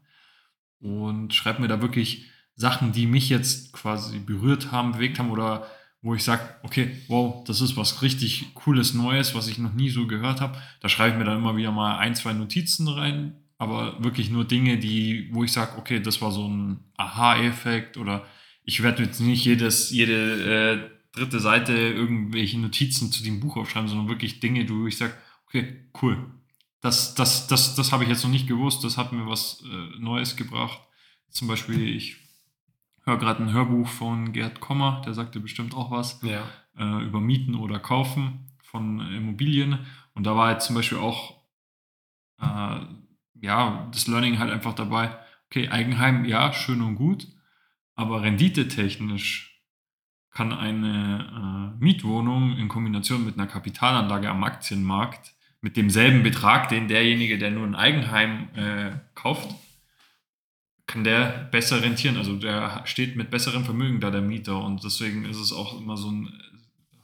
[0.79, 5.67] und schreibe mir da wirklich Sachen, die mich jetzt quasi berührt haben, bewegt haben oder
[6.01, 9.89] wo ich sage, okay, wow, das ist was richtig Cooles, Neues, was ich noch nie
[9.89, 10.57] so gehört habe.
[10.81, 14.45] Da schreibe ich mir dann immer wieder mal ein, zwei Notizen rein, aber wirklich nur
[14.45, 18.25] Dinge, die, wo ich sage, okay, das war so ein Aha-Effekt oder
[18.63, 23.89] ich werde jetzt nicht jedes, jede äh, dritte Seite irgendwelche Notizen zu dem Buch aufschreiben,
[23.89, 25.13] sondern wirklich Dinge, wo ich sage,
[25.47, 26.17] okay, cool.
[26.81, 29.99] Das, das, das, das habe ich jetzt noch nicht gewusst, das hat mir was äh,
[29.99, 30.79] Neues gebracht.
[31.29, 32.17] Zum Beispiel, ich
[33.03, 36.43] höre gerade ein Hörbuch von Gerd Kommer, der sagte bestimmt auch was Ja.
[36.77, 39.85] äh, über Mieten oder Kaufen von Immobilien.
[40.13, 41.41] Und da war jetzt zum Beispiel auch,
[42.41, 42.79] äh,
[43.41, 47.27] ja, das Learning halt einfach dabei, okay, Eigenheim, ja, schön und gut,
[47.95, 49.63] aber renditetechnisch
[50.31, 56.87] kann eine äh, Mietwohnung in Kombination mit einer Kapitalanlage am Aktienmarkt mit demselben Betrag, den
[56.87, 59.53] derjenige, der nur ein Eigenheim äh, kauft,
[60.87, 62.17] kann der besser rentieren.
[62.17, 64.63] Also der steht mit besserem Vermögen da, der Mieter.
[64.63, 66.33] Und deswegen ist es auch immer so ein,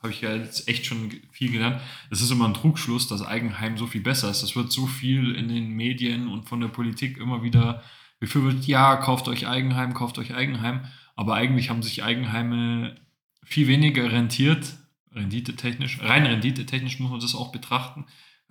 [0.01, 3.77] habe ich ja jetzt echt schon viel gelernt, es ist immer ein Trugschluss, dass Eigenheim
[3.77, 4.41] so viel besser ist.
[4.41, 7.83] Das wird so viel in den Medien und von der Politik immer wieder
[8.19, 10.85] befürwortet, ja, kauft euch Eigenheim, kauft euch Eigenheim.
[11.15, 12.95] Aber eigentlich haben sich Eigenheime
[13.43, 14.77] viel weniger rentiert,
[15.11, 18.05] renditetechnisch, rein renditetechnisch muss man das auch betrachten,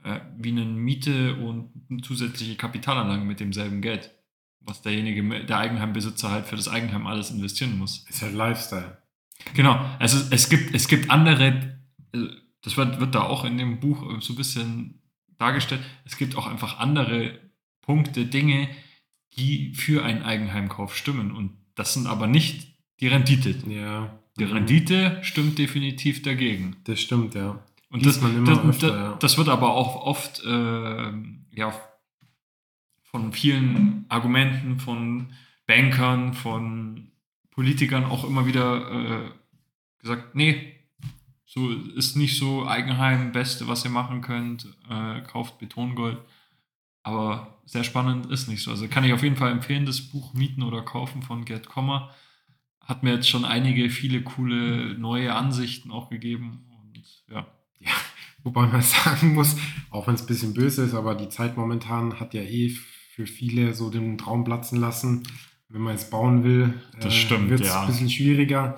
[0.05, 4.11] äh, wie eine Miete und eine zusätzliche Kapitalanlage mit demselben Geld,
[4.61, 8.07] was derjenige, der Eigenheimbesitzer halt für das Eigenheim alles investieren muss.
[8.09, 8.99] Ist halt Lifestyle.
[9.55, 11.79] Genau, also es gibt, es gibt andere,
[12.13, 12.27] äh,
[12.63, 15.03] das wird, wird da auch in dem Buch so ein bisschen
[15.39, 17.39] dargestellt, es gibt auch einfach andere
[17.83, 18.69] Punkte, Dinge,
[19.37, 23.55] die für einen Eigenheimkauf stimmen und das sind aber nicht die Rendite.
[23.69, 24.19] Ja.
[24.39, 26.77] Die Rendite stimmt definitiv dagegen.
[26.85, 27.63] Das stimmt, ja.
[27.95, 29.17] Und das, das, öfter, das, ja.
[29.21, 31.13] das, wird aber auch oft äh,
[31.53, 31.73] ja,
[33.05, 35.33] von vielen Argumenten, von
[35.69, 37.13] Bankern, von
[37.53, 39.31] Politikern auch immer wieder äh,
[40.01, 40.73] gesagt, nee,
[41.47, 46.19] so ist nicht so Eigenheim, Beste, was ihr machen könnt, äh, kauft Betongold.
[47.05, 48.73] Aber sehr spannend ist nicht so.
[48.73, 52.13] Also kann ich auf jeden Fall empfehlen, das Buch Mieten oder Kaufen von Gerd Kommer.
[52.81, 56.65] Hat mir jetzt schon einige, viele coole neue Ansichten auch gegeben.
[56.93, 57.47] Und ja.
[57.85, 57.93] Ja,
[58.43, 59.57] wobei man sagen muss,
[59.91, 62.75] auch wenn es ein bisschen böse ist, aber die Zeit momentan hat ja eh
[63.15, 65.23] für viele so den Traum platzen lassen.
[65.69, 67.83] Wenn man jetzt bauen will, äh, wird es ja.
[67.83, 68.77] ein bisschen schwieriger,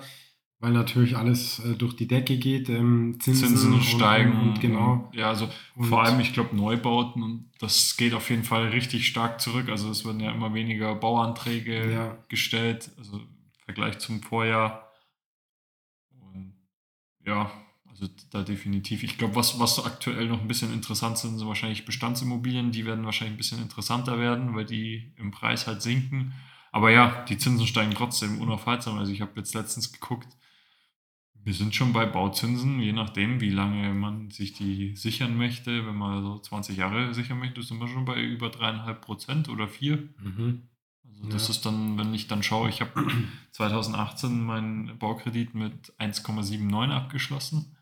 [0.59, 2.69] weil natürlich alles äh, durch die Decke geht.
[2.69, 4.33] Ähm, Zinsen, Zinsen steigen.
[4.33, 5.11] Und, und, genau.
[5.13, 9.41] Ja, also und vor allem, ich glaube, Neubauten, das geht auf jeden Fall richtig stark
[9.41, 9.69] zurück.
[9.69, 12.17] Also es werden ja immer weniger Bauanträge ja.
[12.29, 13.27] gestellt, also im
[13.65, 14.91] Vergleich zum Vorjahr.
[16.19, 16.53] Und
[17.25, 17.51] ja,
[17.99, 19.03] also da definitiv.
[19.03, 22.71] Ich glaube, was, was aktuell noch ein bisschen interessant sind, sind wahrscheinlich Bestandsimmobilien.
[22.71, 26.33] Die werden wahrscheinlich ein bisschen interessanter werden, weil die im Preis halt sinken.
[26.71, 28.97] Aber ja, die Zinsen steigen trotzdem unaufhaltsam.
[28.99, 30.27] Also ich habe jetzt letztens geguckt,
[31.43, 35.87] wir sind schon bei Bauzinsen, je nachdem, wie lange man sich die sichern möchte.
[35.87, 39.67] Wenn man so 20 Jahre sichern möchte, sind wir schon bei über dreieinhalb Prozent oder
[39.67, 40.09] vier.
[40.21, 40.67] Mhm.
[41.09, 41.53] Also das ja.
[41.53, 43.07] ist dann, wenn ich dann schaue, ich habe
[43.51, 47.76] 2018 meinen Baukredit mit 1,79 abgeschlossen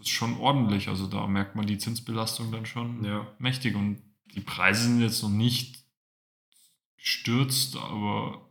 [0.00, 0.88] ist schon ordentlich.
[0.88, 3.26] Also da merkt man die Zinsbelastung dann schon ja.
[3.38, 3.74] mächtig.
[3.74, 4.02] Und
[4.34, 5.84] die Preise sind jetzt noch nicht
[6.96, 8.48] gestürzt, aber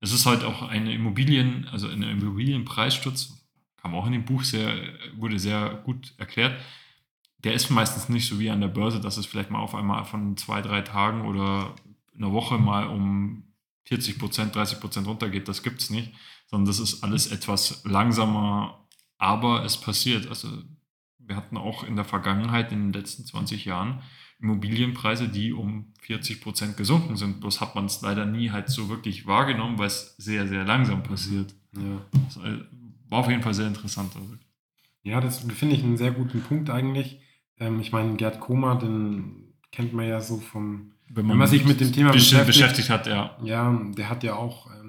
[0.00, 4.74] es ist halt auch eine Immobilien, also ein Immobilienpreissturz, kam auch in dem Buch sehr,
[5.16, 6.60] wurde sehr gut erklärt.
[7.38, 10.04] Der ist meistens nicht so wie an der Börse, dass es vielleicht mal auf einmal
[10.04, 11.74] von zwei, drei Tagen oder
[12.16, 13.52] einer Woche mal um
[13.84, 15.48] 40 Prozent, 30 Prozent runtergeht.
[15.48, 16.12] Das gibt es nicht,
[16.46, 18.86] sondern das ist alles etwas langsamer,
[19.18, 20.28] aber es passiert.
[20.28, 20.48] Also
[21.26, 24.02] wir hatten auch in der Vergangenheit, in den letzten 20 Jahren,
[24.40, 27.40] Immobilienpreise, die um 40 Prozent gesunken sind.
[27.40, 31.02] Bloß hat man es leider nie halt so wirklich wahrgenommen, weil es sehr, sehr langsam
[31.02, 31.54] passiert.
[31.76, 32.00] Ja.
[32.26, 32.40] Das
[33.08, 34.12] war auf jeden Fall sehr interessant.
[34.16, 34.34] Also.
[35.04, 37.20] Ja, das finde ich einen sehr guten Punkt eigentlich.
[37.58, 41.48] Ähm, ich meine, Gerd Koma, den kennt man ja so vom, wenn man, wenn man
[41.48, 43.36] sich mit dem Thema beschäftigt, beschäftigt, hat, ja.
[43.44, 44.81] Ja, der hat ja auch ähm,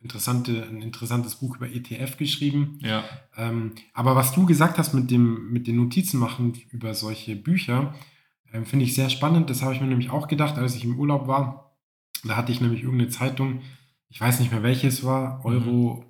[0.00, 2.78] interessante, ein interessantes Buch über ETF geschrieben.
[2.80, 3.04] Ja.
[3.36, 7.94] Ähm, aber was du gesagt hast mit dem, mit den Notizen machen über solche Bücher,
[8.52, 9.50] ähm, finde ich sehr spannend.
[9.50, 11.76] Das habe ich mir nämlich auch gedacht, als ich im Urlaub war.
[12.24, 13.60] Da hatte ich nämlich irgendeine Zeitung,
[14.08, 16.04] ich weiß nicht mehr welches war, Euro,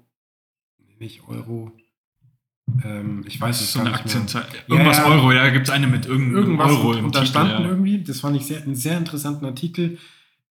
[0.79, 0.99] mhm.
[0.99, 1.73] nicht Euro,
[2.85, 4.45] ähm, ich weiß es so gar nicht mehr.
[4.69, 7.69] Irgendwas ja, Euro, ja, gibt es eine mit irgendeinem irgendwas Euro im standen ja.
[7.69, 9.99] irgendwie, das fand ich sehr, einen sehr interessanten Artikel,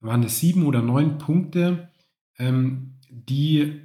[0.01, 1.89] da waren es sieben oder neun Punkte,
[2.37, 3.81] ähm, die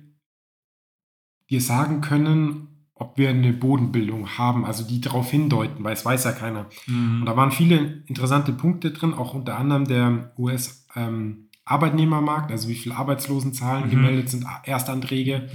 [1.50, 6.24] dir sagen können, ob wir eine Bodenbildung haben, also die darauf hindeuten, weil es weiß
[6.24, 6.66] ja keiner.
[6.86, 7.20] Mhm.
[7.20, 12.74] Und da waren viele interessante Punkte drin, auch unter anderem der US-Arbeitnehmermarkt, ähm, also wie
[12.74, 13.90] viele Arbeitslosenzahlen mhm.
[13.90, 15.48] gemeldet sind, Erstanträge,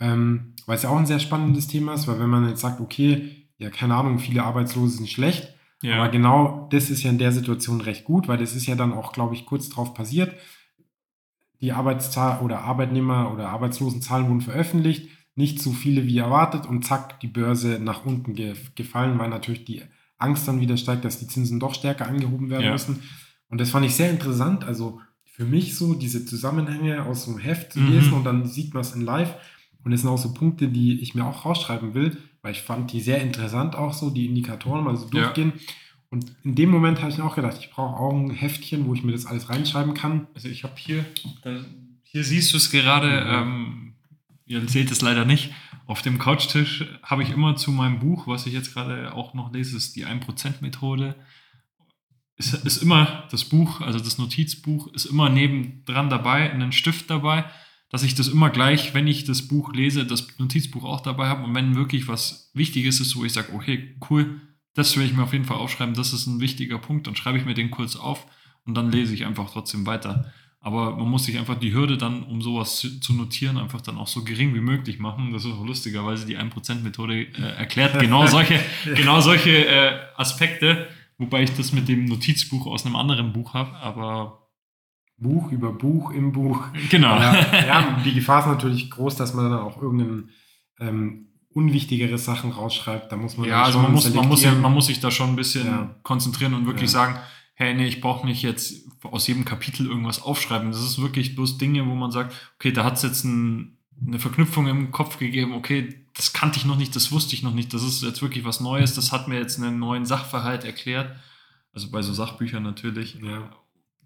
[0.00, 2.80] ähm, weil es ja auch ein sehr spannendes Thema ist, weil wenn man jetzt sagt,
[2.80, 5.96] okay, ja, keine Ahnung, viele Arbeitslose sind schlecht, ja.
[5.96, 8.94] aber genau das ist ja in der Situation recht gut, weil das ist ja dann
[8.94, 10.34] auch, glaube ich, kurz drauf passiert
[11.60, 17.20] die Arbeitszahl oder Arbeitnehmer oder Arbeitslosenzahlen wurden veröffentlicht, nicht so viele wie erwartet und zack,
[17.20, 19.82] die Börse nach unten ge gefallen, weil natürlich die
[20.18, 22.72] Angst dann wieder steigt, dass die Zinsen doch stärker angehoben werden ja.
[22.72, 23.02] müssen.
[23.48, 24.64] Und das fand ich sehr interessant.
[24.64, 27.92] Also für mich so diese Zusammenhänge aus dem Heft zu mhm.
[27.92, 29.34] lesen und dann sieht man es in live.
[29.84, 32.92] Und das sind auch so Punkte, die ich mir auch rausschreiben will, weil ich fand
[32.92, 35.52] die sehr interessant auch so, die Indikatoren mal so durchgehen.
[35.54, 35.62] Ja.
[36.10, 38.94] Und in dem Moment habe ich mir auch gedacht, ich brauche auch ein Heftchen, wo
[38.94, 40.28] ich mir das alles reinschreiben kann.
[40.34, 41.04] Also ich habe hier,
[42.02, 43.94] hier siehst du es gerade, ähm,
[44.46, 45.52] ihr seht es leider nicht,
[45.86, 49.52] auf dem Couchtisch habe ich immer zu meinem Buch, was ich jetzt gerade auch noch
[49.52, 51.14] lese, ist die 1%-Methode.
[52.36, 57.44] Ist, ist immer das Buch, also das Notizbuch, ist immer nebendran dabei, einen Stift dabei,
[57.88, 61.44] dass ich das immer gleich, wenn ich das Buch lese, das Notizbuch auch dabei habe.
[61.44, 64.40] Und wenn wirklich was Wichtiges ist, wo ich sage, okay, cool,
[64.76, 67.38] das will ich mir auf jeden Fall aufschreiben, das ist ein wichtiger Punkt, dann schreibe
[67.38, 68.26] ich mir den kurz auf
[68.64, 70.32] und dann lese ich einfach trotzdem weiter.
[70.60, 73.98] Aber man muss sich einfach die Hürde dann, um sowas zu, zu notieren, einfach dann
[73.98, 75.32] auch so gering wie möglich machen.
[75.32, 81.44] Das ist auch lustigerweise die 1%-Methode äh, erklärt genau solche, genau solche äh, Aspekte, wobei
[81.44, 84.50] ich das mit dem Notizbuch aus einem anderen Buch habe, aber
[85.18, 86.66] Buch über Buch im Buch.
[86.90, 87.16] Genau.
[87.16, 87.34] Ja,
[87.66, 90.30] ja, die Gefahr ist natürlich groß, dass man dann auch irgendein
[90.80, 93.10] ähm, unwichtigere Sachen rausschreibt.
[93.10, 95.36] Da muss man ja, also man muss, man, muss, man muss sich da schon ein
[95.36, 95.96] bisschen Ja.
[96.02, 96.98] konzentrieren und wirklich Ja.
[96.98, 97.18] sagen,
[97.54, 100.70] hey, nee, ich brauche nicht jetzt aus jedem Kapitel irgendwas aufschreiben.
[100.70, 104.18] Das ist wirklich bloß Dinge, wo man sagt, okay, da hat es jetzt ein, eine
[104.18, 107.72] Verknüpfung im Kopf gegeben, okay, das kannte ich noch nicht, das wusste ich noch nicht,
[107.72, 111.16] das ist jetzt wirklich was Neues, das hat mir jetzt einen neuen Sachverhalt erklärt.
[111.72, 113.18] Also bei so Sachbüchern natürlich.
[113.22, 113.50] Ja.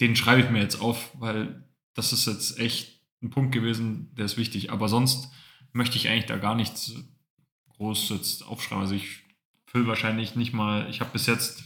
[0.00, 4.24] Den schreibe ich mir jetzt auf, weil das ist jetzt echt ein Punkt gewesen, der
[4.26, 4.70] ist wichtig.
[4.72, 5.30] Aber sonst
[5.72, 6.94] möchte ich eigentlich da gar nichts
[7.80, 8.82] groß jetzt aufschreiben.
[8.82, 9.20] Also ich
[9.66, 11.64] fülle wahrscheinlich nicht mal, ich habe bis jetzt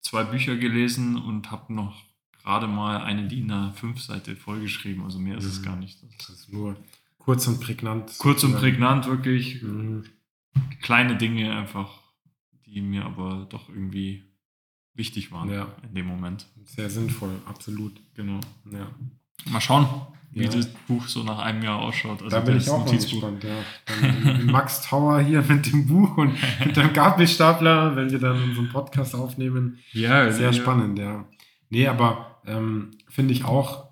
[0.00, 2.02] zwei Bücher gelesen und habe noch
[2.42, 5.04] gerade mal eine DIN A5-Seite vollgeschrieben.
[5.04, 5.64] Also mehr ist es Mhm.
[5.64, 6.02] gar nicht.
[6.18, 6.76] Das ist nur
[7.18, 8.12] kurz und prägnant.
[8.18, 10.02] Kurz und prägnant, wirklich Mhm.
[10.80, 12.00] kleine Dinge einfach,
[12.66, 14.24] die mir aber doch irgendwie
[14.94, 15.68] wichtig waren Ja.
[15.84, 16.46] in dem Moment.
[16.64, 17.92] Sehr sinnvoll, absolut.
[18.14, 18.40] Genau.
[18.72, 18.90] Ja.
[19.50, 19.86] Mal schauen,
[20.30, 20.50] wie Ja.
[20.50, 22.22] das Buch so nach einem Jahr ausschaut.
[22.22, 23.44] Also da bin ich auch mal gespannt.
[23.44, 24.38] Ja.
[24.44, 29.14] Max Tower hier mit dem Buch und mit dem Gabelstapler, wenn wir dann unseren Podcast
[29.14, 29.78] aufnehmen.
[29.92, 30.52] Ja, Sehr ja.
[30.52, 31.24] spannend, ja.
[31.70, 33.88] Nee, aber ähm, finde ich auch,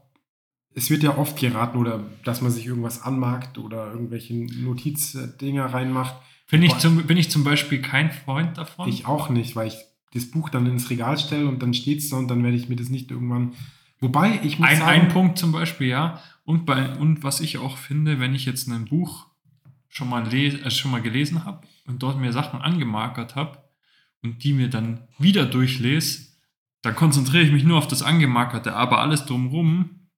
[0.74, 6.14] es wird ja oft geraten, oder dass man sich irgendwas anmarkt oder irgendwelche Notizdinger reinmacht.
[6.50, 8.88] Bin ich, zum, bin ich zum Beispiel kein Freund davon.
[8.88, 9.76] Ich auch nicht, weil ich
[10.14, 12.68] das Buch dann ins Regal stelle und dann steht es da und dann werde ich
[12.68, 13.52] mir das nicht irgendwann.
[14.00, 16.22] Wobei, ich muss ein, sagen, ein Punkt zum Beispiel, ja.
[16.44, 19.26] Und, bei, und was ich auch finde, wenn ich jetzt ein Buch
[19.88, 23.62] schon mal, les, äh, schon mal gelesen habe und dort mir Sachen angemarkert habe
[24.22, 26.28] und die mir dann wieder durchlese,
[26.82, 30.08] dann konzentriere ich mich nur auf das Angemarkerte, aber alles drumherum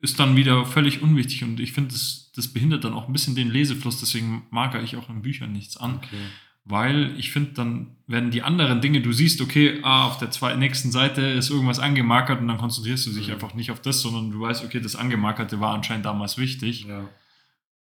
[0.00, 3.34] ist dann wieder völlig unwichtig und ich finde, das, das behindert dann auch ein bisschen
[3.34, 5.96] den Lesefluss, deswegen markere ich auch in Büchern nichts an.
[5.96, 6.16] Okay.
[6.64, 10.54] Weil ich finde, dann werden die anderen Dinge, du siehst, okay, ah, auf der zwei,
[10.56, 13.34] nächsten Seite ist irgendwas angemarkert und dann konzentrierst du dich Mhm.
[13.34, 16.84] einfach nicht auf das, sondern du weißt, okay, das Angemarkerte war anscheinend damals wichtig.
[16.84, 17.08] Ja.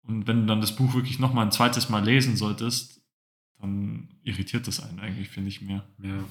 [0.02, 3.00] Und wenn du dann das Buch wirklich nochmal ein zweites Mal lesen solltest,
[3.60, 5.84] dann irritiert das einen eigentlich, finde ich mehr.
[6.02, 6.24] ja.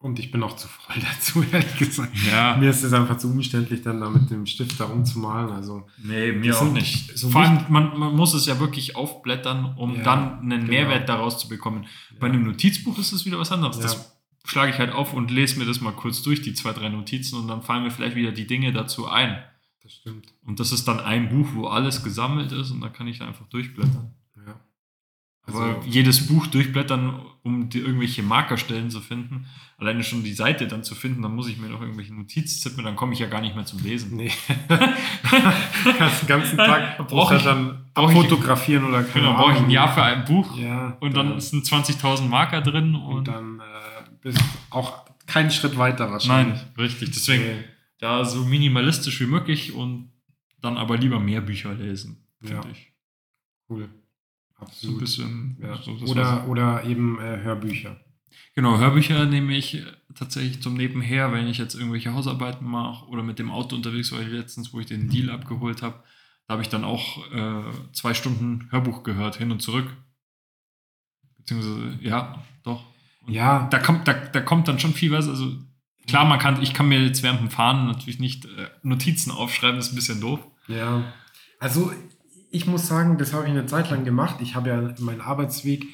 [0.00, 2.16] Und ich bin auch zu voll dazu, ehrlich gesagt.
[2.30, 5.50] Ja, Mir ist es einfach zu umständlich, dann da mit dem Stift da rumzumalen.
[5.50, 7.18] Also, nee, mir auch nicht.
[7.18, 10.70] so Vor allem, man, man muss es ja wirklich aufblättern, um Ja, dann einen genau.
[10.70, 11.86] Mehrwert daraus zu bekommen.
[12.20, 13.76] Bei einem Notizbuch ist es wieder was anderes.
[13.78, 13.82] Ja.
[13.82, 16.88] Das schlage ich halt auf und lese mir das mal kurz durch, die zwei, drei
[16.88, 19.42] Notizen, und dann fallen mir vielleicht wieder die Dinge dazu ein.
[19.82, 20.32] das stimmt.
[20.44, 23.46] Und das ist dann ein Buch, wo alles gesammelt ist und da kann ich einfach
[23.48, 24.14] durchblättern.
[25.48, 25.54] Ja.
[25.54, 29.46] Aber Also, jedes Buch durchblättern, um irgendwelche Markerstellen zu finden,
[29.78, 32.96] alleine schon die Seite dann zu finden, dann muss ich mir noch irgendwelche Notizzettel, dann
[32.96, 34.16] komme ich ja gar nicht mehr zum Lesen.
[34.16, 34.30] nee.
[34.58, 39.52] Den ganzen Tag Brauch brauch ich- ich dann brauch ich- fotografieren oder keine Genau, brauche
[39.52, 39.70] ich ein.
[39.70, 40.96] Jahr für ein Buch Ja.
[41.00, 43.62] und dann sind 20.000 Marker drin und, und dann äh,
[44.20, 46.58] bist auch keinen Schritt weiter wahrscheinlich.
[46.60, 47.10] nein, richtig.
[47.10, 47.64] Deswegen Nee.
[47.98, 50.10] da so minimalistisch wie möglich und
[50.60, 52.72] dann aber lieber mehr Bücher lesen, finde Ja.
[52.72, 52.92] ich.
[53.68, 53.88] Cool.
[54.58, 54.98] So ein Absolut.
[55.00, 55.56] bisschen.
[55.62, 55.80] Ja.
[55.82, 57.96] so oder, oder eben äh, Hörbücher.
[58.54, 63.38] Genau, Hörbücher nehme ich tatsächlich zum Nebenher, wenn ich jetzt irgendwelche Hausarbeiten mache oder mit
[63.38, 66.02] dem Auto unterwegs war, letztens, wo ich den Deal abgeholt habe.
[66.46, 69.86] Da habe ich dann auch äh, zwei Stunden Hörbuch gehört, hin und zurück.
[71.36, 72.84] Beziehungsweise, ja, doch.
[73.22, 75.28] Und Ja, Da kommt, da, da kommt dann schon viel was.
[75.28, 75.52] Also
[76.08, 79.76] klar, man kann, ich kann mir jetzt während dem Fahren natürlich nicht äh, Notizen aufschreiben,
[79.76, 80.40] das ist ein bisschen doof.
[80.66, 81.12] Ja,
[81.60, 81.92] also
[82.50, 84.36] ich muss sagen, das habe ich eine Zeit lang gemacht.
[84.40, 85.86] Ich habe ja meinen Arbeitsweg,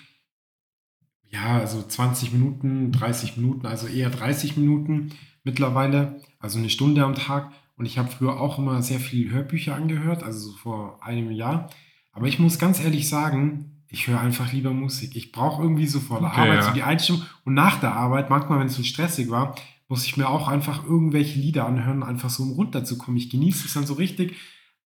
[1.30, 5.10] ja, also 20 Minuten, 30 Minuten, also eher 30 Minuten
[5.42, 7.52] mittlerweile, also eine Stunde am Tag.
[7.76, 11.70] Und ich habe früher auch immer sehr viel Hörbücher angehört, also so vor einem Jahr.
[12.12, 15.16] Aber ich muss ganz ehrlich sagen, ich höre einfach lieber Musik.
[15.16, 16.62] Ich brauche irgendwie so vor der Okay, Arbeit ja.
[16.62, 17.22] so die Einstimmung.
[17.44, 19.56] Und nach der Arbeit, manchmal, wenn es so stressig war,
[19.88, 23.18] muss ich mir auch einfach irgendwelche Lieder anhören, einfach so um runterzukommen.
[23.18, 24.36] Ich genieße es dann so richtig.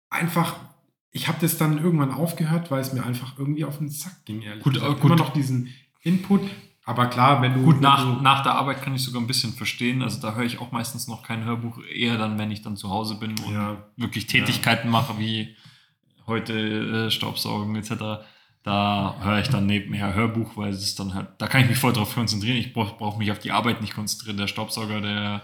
[0.09, 0.55] Einfach,
[1.11, 4.41] ich habe das dann irgendwann aufgehört, weil es mir einfach irgendwie auf den Sack ging,
[4.41, 4.91] ehrlich Gut, gesagt.
[4.91, 5.05] äh, gut.
[5.11, 6.41] Immer noch diesen Input.
[6.85, 7.63] Aber klar, wenn du.
[7.63, 10.01] Gut, nach, nach der Arbeit kann ich sogar ein bisschen verstehen.
[10.01, 12.89] Also da höre ich auch meistens noch kein Hörbuch, eher dann, wenn ich dann zu
[12.89, 13.83] Hause bin und Ja.
[13.97, 15.55] wirklich Tätigkeiten mache, wie
[16.27, 16.53] heute
[17.07, 18.23] äh, Staubsaugen etc.
[18.63, 21.77] Da höre ich dann nebenher Hörbuch, weil es ist dann halt, da kann ich mich
[21.77, 22.57] voll drauf konzentrieren.
[22.57, 24.37] Ich brauche brauch mich auf die Arbeit nicht konzentrieren.
[24.37, 25.41] Der Staubsauger, der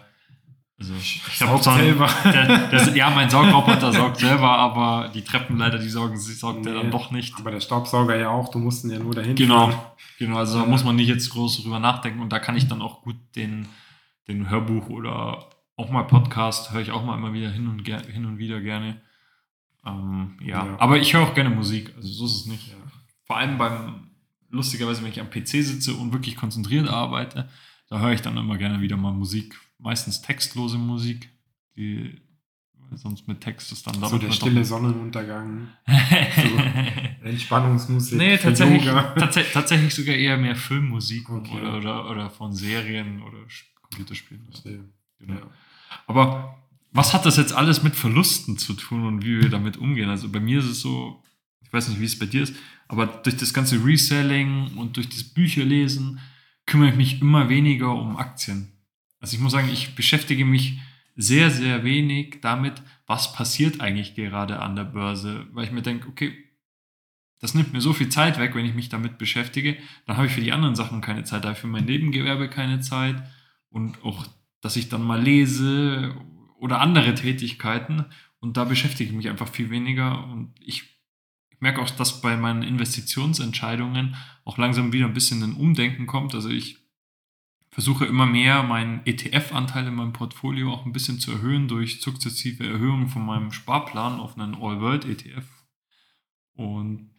[0.79, 2.09] also ich hab Saugt zwar- selber.
[2.25, 6.73] Der, der, ja, mein Saugroboter saugt selber, aber die Treppenleiter, die saugen, sie saugt Nee.
[6.73, 7.36] dann doch nicht.
[7.38, 9.36] aber der Staubsauger ja auch, du musst ihn ja nur dahin.
[9.36, 9.81] Genau, fahren.
[10.19, 10.38] genau.
[10.38, 13.01] Also da muss man nicht jetzt groß drüber nachdenken und da kann ich dann auch
[13.03, 13.67] gut den,
[14.27, 18.25] den Hörbuch oder auch mal Podcast höre ich auch mal immer wieder hin und, hin
[18.25, 19.01] und wieder gerne.
[19.86, 20.65] Ähm, ja.
[20.65, 20.75] Ja.
[20.79, 22.67] aber ich höre auch gerne Musik, also so ist es nicht.
[22.69, 22.75] Ja.
[23.25, 24.12] Vor allem beim,
[24.49, 27.49] lustigerweise, wenn ich am PC sitze und wirklich konzentriert arbeite,
[27.89, 29.59] da höre ich dann immer gerne wieder mal Musik.
[29.84, 31.30] Meistens textlose Musik,
[31.76, 32.22] die
[32.96, 35.67] sonst mit Text ist dann So der stille Sonnenuntergang,
[37.24, 38.17] Entspannungsmusik.
[38.17, 41.60] Nee, tatsächlich, tats tatsächlich sogar eher mehr Filmmusik Okay.
[41.60, 43.39] oder, oder, oder von Serien oder
[43.82, 44.46] Computerspielen.
[44.46, 44.84] Verstehe.
[45.19, 45.34] Genau.
[45.34, 45.52] Ja.
[46.08, 50.10] Aber was hat das jetzt alles mit Verlusten zu tun und wie wir damit umgehen?
[50.10, 51.22] Also bei mir ist es so,
[51.62, 52.56] ich weiß nicht, wie es bei dir ist,
[52.88, 56.19] aber durch das ganze Reselling und durch das Bücherlesen
[56.65, 58.72] kümmere ich mich immer weniger um Aktien.
[59.23, 60.81] Also ich muss sagen, ich beschäftige mich
[61.15, 66.09] sehr, sehr wenig damit, was passiert eigentlich gerade an der Börse, weil ich mir denke,
[66.09, 66.33] okay,
[67.39, 69.77] das nimmt mir so viel Zeit weg, wenn ich mich damit beschäftige.
[70.05, 72.49] Dann habe ich für die anderen Sachen keine Zeit, da habe ich für mein Nebengewerbe
[72.49, 73.15] keine Zeit
[73.69, 74.27] und auch,
[74.59, 76.13] dass ich dann mal lese
[76.59, 78.03] oder andere Tätigkeiten
[78.41, 80.83] und da beschäftige ich mich einfach viel weniger und ich,
[81.49, 86.36] ich merke auch, dass bei meinen Investitionsentscheidungen auch langsam wieder ein bisschen ein Umdenken kommt.
[86.36, 86.83] Also ich
[87.73, 92.67] versuche immer mehr meinen ETF-Anteil in meinem Portfolio auch ein bisschen zu erhöhen durch sukzessive
[92.67, 95.45] Erhöhungen von meinem Sparplan auf einen All-World-ETF.
[96.53, 97.09] Und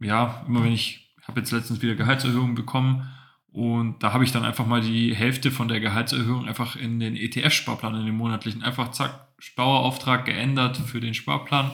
[0.00, 3.08] ja, immer wenn ich, habe jetzt letztens wieder Gehaltserhöhungen bekommen
[3.46, 7.14] und da habe ich dann einfach mal die Hälfte von der Gehaltserhöhung einfach in den
[7.14, 11.70] ETF-Sparplan, in den monatlichen, einfach zack, Dauerauftrag geändert für den Sparplan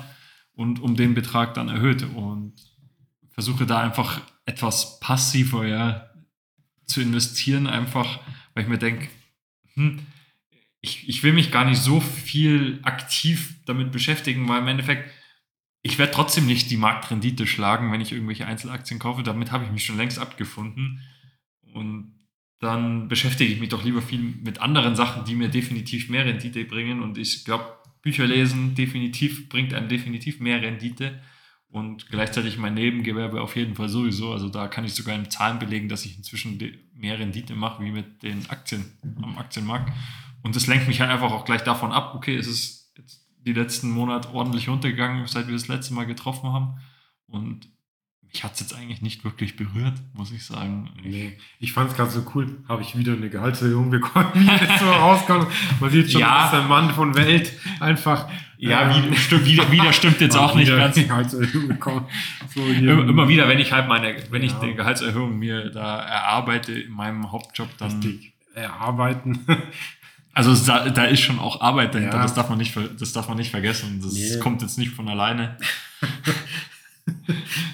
[0.53, 2.53] und um den Betrag dann erhöht und
[3.31, 6.11] versuche da einfach etwas passiver ja,
[6.87, 8.21] zu investieren, einfach
[8.55, 9.09] weil ich mir denke,
[9.75, 10.01] hm,
[10.81, 15.11] ich, ich will mich gar nicht so viel aktiv damit beschäftigen, weil im Endeffekt,
[15.83, 19.23] ich werde trotzdem nicht die Marktrendite schlagen, wenn ich irgendwelche Einzelaktien kaufe.
[19.23, 21.01] Damit habe ich mich schon längst abgefunden.
[21.73, 22.15] Und
[22.61, 26.65] dann beschäftige ich mich doch lieber viel mit anderen Sachen, die mir definitiv mehr Rendite
[26.65, 27.03] bringen.
[27.03, 31.21] Und ich glaube, Bücher lesen definitiv bringt einem definitiv mehr Rendite.
[31.75, 34.33] Und gleichzeitig mein Nebengewerbe auf jeden Fall sowieso.
[34.33, 36.57] Also da kann ich sogar in Zahlen belegen, dass ich inzwischen
[36.95, 39.93] mehr Rendite mache wie mit den Aktien am Aktienmarkt.
[40.45, 43.53] Und das lenkt mich halt einfach auch gleich davon ab, okay, es ist jetzt die
[43.53, 46.79] letzten Monate ordentlich runtergegangen, seit wir das letzte Mal getroffen haben.
[47.27, 47.69] Und
[48.35, 50.91] mich hat es jetzt eigentlich nicht wirklich berührt, muss ich sagen.
[51.03, 52.59] Nee, ich fand es gerade so cool.
[52.69, 55.47] Habe ich wieder eine Gehaltserhöhung bekommen, wie das so rauskommt.
[55.81, 56.43] Man sieht schon, Ja.
[56.43, 58.29] dass der Mann von Welt einfach.
[58.59, 59.11] Ja, ähm,
[59.45, 60.97] wieder, wieder stimmt jetzt auch nicht ganz.
[60.97, 62.07] Gehaltserhöhung bekommen.
[62.53, 64.61] So Immer, immer wieder, wenn ich halt meine, wenn ich Ja.
[64.61, 67.93] die Gehaltserhöhung mir da erarbeite in meinem Hauptjob, dann.
[68.03, 69.39] Richtig erarbeiten.
[70.37, 72.23] Also da, da ist schon auch Arbeit dahinter, Ja.
[72.23, 74.01] das, darf man nicht, das darf man nicht vergessen.
[74.03, 74.41] Das Nee.
[74.41, 75.57] kommt jetzt nicht von alleine.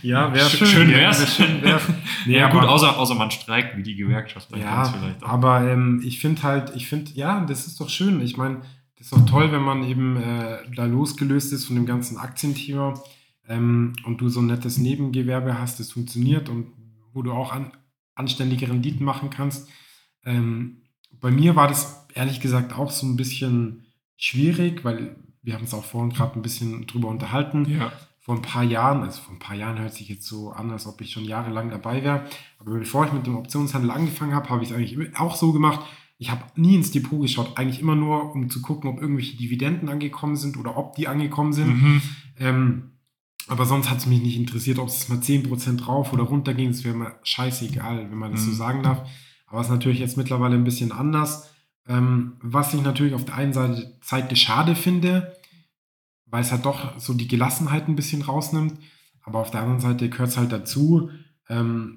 [0.02, 0.66] Ja, wäre Sch- schön.
[0.68, 1.20] schön ja, wär's.
[1.20, 1.82] wär Schön wär's.
[2.26, 5.28] Nee, ja, gut, aber- außer, außer man streikt wie die Gewerkschaft, dann Ja, vielleicht auch.
[5.28, 8.20] aber ähm, ich finde halt, ich finde, ja, das ist doch schön.
[8.20, 8.58] Ich meine,
[8.98, 12.94] das ist doch toll, wenn man eben äh, da losgelöst ist von dem ganzen Aktienthema
[13.48, 16.66] ähm, und du so ein nettes Nebengewerbe hast, das funktioniert und
[17.14, 17.72] wo du auch an,
[18.14, 19.68] anständige Renditen machen kannst.
[20.24, 20.82] Ähm,
[21.20, 23.86] bei mir war das ehrlich gesagt auch so ein bisschen
[24.18, 27.90] schwierig, weil wir haben es auch vorhin gerade ein bisschen drüber unterhalten Ja.
[28.22, 30.86] Vor ein paar Jahren, also vor ein paar Jahren hört sich jetzt so an, als
[30.86, 32.26] ob ich schon jahrelang dabei wäre.
[32.58, 35.80] Aber bevor ich mit dem Optionshandel angefangen habe, habe ich es eigentlich auch so gemacht.
[36.18, 39.88] Ich habe nie ins Depot geschaut, eigentlich immer nur, um zu gucken, ob irgendwelche Dividenden
[39.88, 41.82] angekommen sind oder ob die angekommen sind.
[41.82, 42.02] Mhm.
[42.38, 42.82] Ähm,
[43.48, 46.68] aber sonst hat es mich nicht interessiert, ob es mal 10% drauf oder runter ging.
[46.68, 48.54] Das wäre mir scheißegal, wenn man das so Mhm.
[48.54, 49.08] sagen darf.
[49.46, 51.50] Aber es ist natürlich jetzt mittlerweile ein bisschen anders.
[51.88, 55.34] Ähm, was ich natürlich auf der einen Seite, Seite schade finde,
[56.30, 58.74] weil es halt doch so die Gelassenheit ein bisschen rausnimmt.
[59.22, 61.10] Aber auf der anderen Seite gehört es halt dazu.
[61.48, 61.96] Ähm,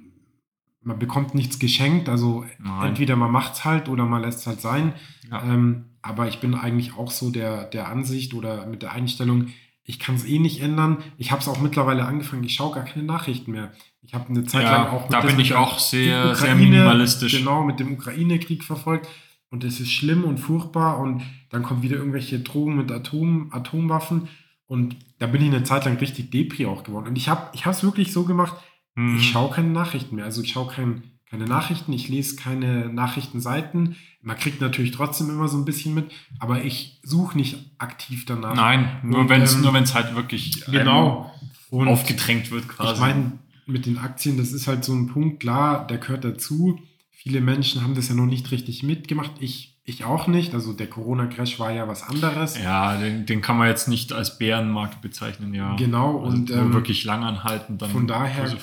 [0.82, 2.10] man bekommt nichts geschenkt.
[2.10, 2.90] Also Nein.
[2.90, 4.94] entweder man macht es halt oder man lässt es halt sein.
[5.32, 5.44] Ja.
[5.44, 9.48] Ähm, aber ich bin eigentlich auch so der, der Ansicht oder mit der Einstellung,
[9.86, 10.98] ich kann es eh nicht ändern.
[11.18, 13.72] Ich habe es auch mittlerweile angefangen, ich schaue gar keine Nachrichten mehr.
[14.02, 17.38] Ich habe eine Zeit Ja, lang auch da bin ich auch sehr- sehr minimalistisch.
[17.38, 19.08] Genau, mit dem Ukraine-Krieg verfolgt.
[19.54, 20.98] Und es ist schlimm und furchtbar.
[21.00, 24.28] Und dann kommen wieder irgendwelche Drogen mit Atom, Atomwaffen.
[24.66, 27.10] Und da bin ich eine Zeit lang richtig Depri auch geworden.
[27.10, 28.56] Und ich habe es wirklich so gemacht,
[28.96, 29.18] Mhm.
[29.18, 30.26] ich schaue keine Nachrichten mehr.
[30.26, 33.96] Also ich schaue kein, keine Nachrichten, ich lese keine Nachrichtenseiten.
[34.22, 38.56] Man kriegt natürlich trotzdem immer so ein bisschen mit, aber ich suche nicht aktiv danach.
[38.56, 41.32] Nein, nur wenn es ähm, halt wirklich genau.
[41.72, 42.94] Aufgedrängt wird quasi.
[42.94, 46.80] Ich meine, mit den Aktien, das ist halt so ein Punkt, klar, der gehört dazu.
[47.24, 49.32] Viele Menschen haben das ja noch nicht richtig mitgemacht.
[49.40, 50.54] Ich, ich auch nicht.
[50.54, 52.62] Also der Corona-Crash war ja was anderes.
[52.62, 55.74] Ja, den, den kann man jetzt nicht als Bärenmarkt bezeichnen, ja.
[55.78, 56.20] Genau.
[56.20, 58.54] Also und ähm, wirklich lang anhalten, dann von daher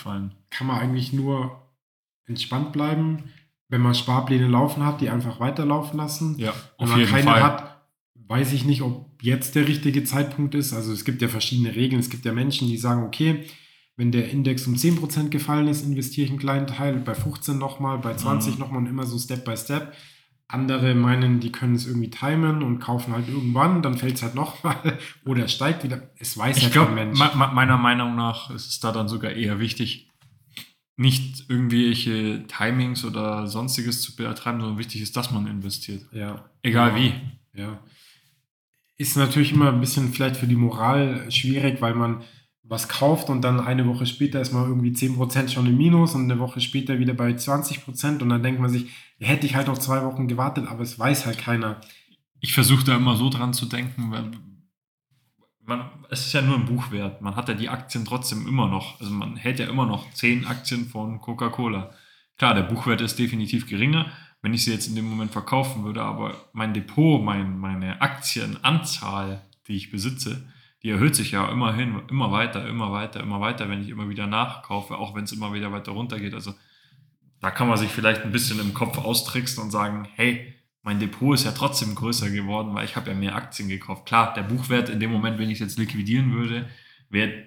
[0.50, 1.58] kann man eigentlich nur
[2.26, 3.30] entspannt bleiben,
[3.70, 6.38] wenn man Sparpläne laufen hat, die einfach weiterlaufen lassen.
[6.38, 7.42] Ja, wenn man keine Fall.
[7.42, 7.80] hat,
[8.28, 10.74] weiß ich nicht, ob jetzt der richtige Zeitpunkt ist.
[10.74, 11.98] Also es gibt ja verschiedene Regeln.
[11.98, 13.46] Es gibt ja Menschen, die sagen, okay,
[14.00, 17.98] wenn der Index um 10% gefallen ist, investiere ich einen kleinen Teil, bei 15 nochmal,
[17.98, 18.60] bei 20 mhm.
[18.60, 19.92] nochmal und immer so Step by Step.
[20.48, 24.34] Andere meinen, die können es irgendwie timen und kaufen halt irgendwann, dann fällt es halt
[24.34, 26.10] nochmal oder steigt wieder.
[26.16, 27.18] Es weiß ich ja glaub, kein Mensch.
[27.34, 30.08] meiner Meinung nach ist es da dann sogar eher wichtig,
[30.96, 36.06] nicht irgendwelche Timings oder sonstiges zu betreiben, sondern wichtig ist, dass man investiert.
[36.10, 36.46] Ja.
[36.62, 36.96] Egal ja.
[36.96, 37.60] wie.
[37.60, 37.78] Ja.
[38.96, 42.22] Ist natürlich immer ein bisschen vielleicht für die Moral schwierig, weil man
[42.70, 46.30] was kauft und dann eine Woche später ist man irgendwie 10% schon im Minus und
[46.30, 48.86] eine Woche später wieder bei 20% und dann denkt man sich,
[49.18, 51.80] hätte ich halt noch zwei Wochen gewartet, aber es weiß halt keiner.
[52.38, 54.30] Ich versuche da immer so dran zu denken, weil
[55.64, 57.20] man, es ist ja nur ein Buchwert.
[57.20, 59.00] Man hat ja die Aktien trotzdem immer noch.
[59.00, 61.90] Also man hält ja immer noch 10 Aktien von Coca-Cola.
[62.38, 64.06] Klar, der Buchwert ist definitiv geringer,
[64.42, 69.42] wenn ich sie jetzt in dem Moment verkaufen würde, aber mein Depot, mein, meine Aktienanzahl,
[69.66, 70.46] die ich besitze,
[70.82, 74.26] die erhöht sich ja immerhin immer weiter, immer weiter, immer weiter, wenn ich immer wieder
[74.26, 76.34] nachkaufe, auch wenn es immer wieder weiter runtergeht.
[76.34, 76.54] Also
[77.40, 81.34] da kann man sich vielleicht ein bisschen im Kopf austricksen und sagen, hey, mein Depot
[81.34, 84.06] ist ja trotzdem größer geworden, weil ich habe ja mehr Aktien gekauft.
[84.06, 86.68] Klar, der Buchwert in dem Moment, wenn ich es jetzt liquidieren würde,
[87.10, 87.44] wäre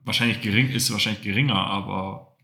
[0.00, 2.36] wahrscheinlich gering, ist wahrscheinlich geringer, aber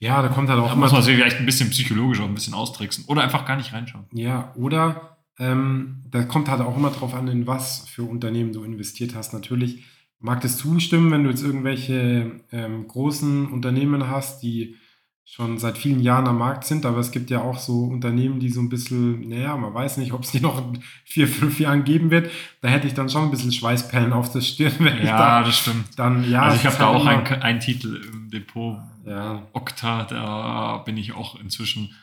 [0.00, 2.34] ja, da kommt halt auch da muss man sich vielleicht ein bisschen psychologisch auch ein
[2.34, 4.06] bisschen austricksen oder einfach gar nicht reinschauen.
[4.12, 8.64] Ja, oder ähm, da kommt halt auch immer drauf an, in was für Unternehmen du
[8.64, 9.32] investiert hast.
[9.32, 9.84] Natürlich
[10.18, 14.76] mag das zustimmen, wenn du jetzt irgendwelche ähm, großen Unternehmen hast, die
[15.24, 18.50] schon seit vielen Jahren am Markt sind, aber es gibt ja auch so Unternehmen, die
[18.50, 21.84] so ein bisschen, naja, man weiß nicht, ob es die noch in vier, fünf Jahren
[21.84, 22.30] geben wird.
[22.60, 24.74] Da hätte ich dann schon ein bisschen Schweißperlen auf der Stirn.
[24.80, 25.98] Wenn ja, da, das stimmt.
[25.98, 28.78] Dann, ja, also ich habe da auch einen Titel im Depot.
[29.06, 29.48] Ja.
[29.52, 31.94] Okta, da bin ich auch inzwischen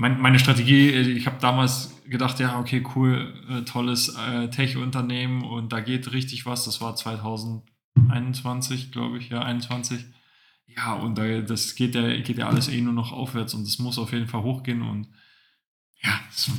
[0.00, 5.44] mein, meine Strategie, äh, ich habe damals gedacht, ja, okay, cool, äh, tolles äh, Tech-Unternehmen
[5.44, 6.64] und da geht richtig was.
[6.64, 10.06] Das war 2021, glaube ich, ja, 21.
[10.66, 13.78] Ja, und da, das geht ja, geht ja alles eh nur noch aufwärts und es
[13.78, 15.08] muss auf jeden Fall hochgehen und
[16.02, 16.50] ja, es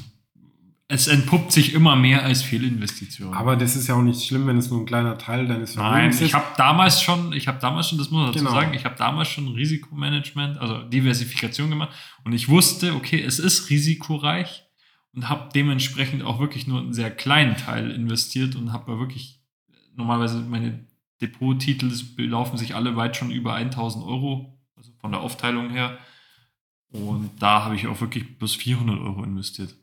[0.91, 3.33] es entpuppt sich immer mehr als Fehlinvestition.
[3.33, 6.15] Aber das ist ja auch nicht schlimm, wenn es nur ein kleiner Teil deines Vermögens
[6.15, 6.19] ist.
[6.19, 8.51] Nein, ich habe damals schon, ich habe damals schon, das muss man dazu genau.
[8.51, 11.91] sagen, ich habe damals schon Risikomanagement, also Diversifikation gemacht
[12.25, 14.65] und ich wusste, okay, es ist risikoreich
[15.13, 19.41] und habe dementsprechend auch wirklich nur einen sehr kleinen Teil investiert und habe wirklich
[19.95, 20.85] normalerweise meine
[21.21, 25.97] Depottitel belaufen sich alle weit schon über 1000 Euro, also von der Aufteilung her.
[26.91, 29.73] Und da habe ich auch wirklich plus 400 Euro investiert.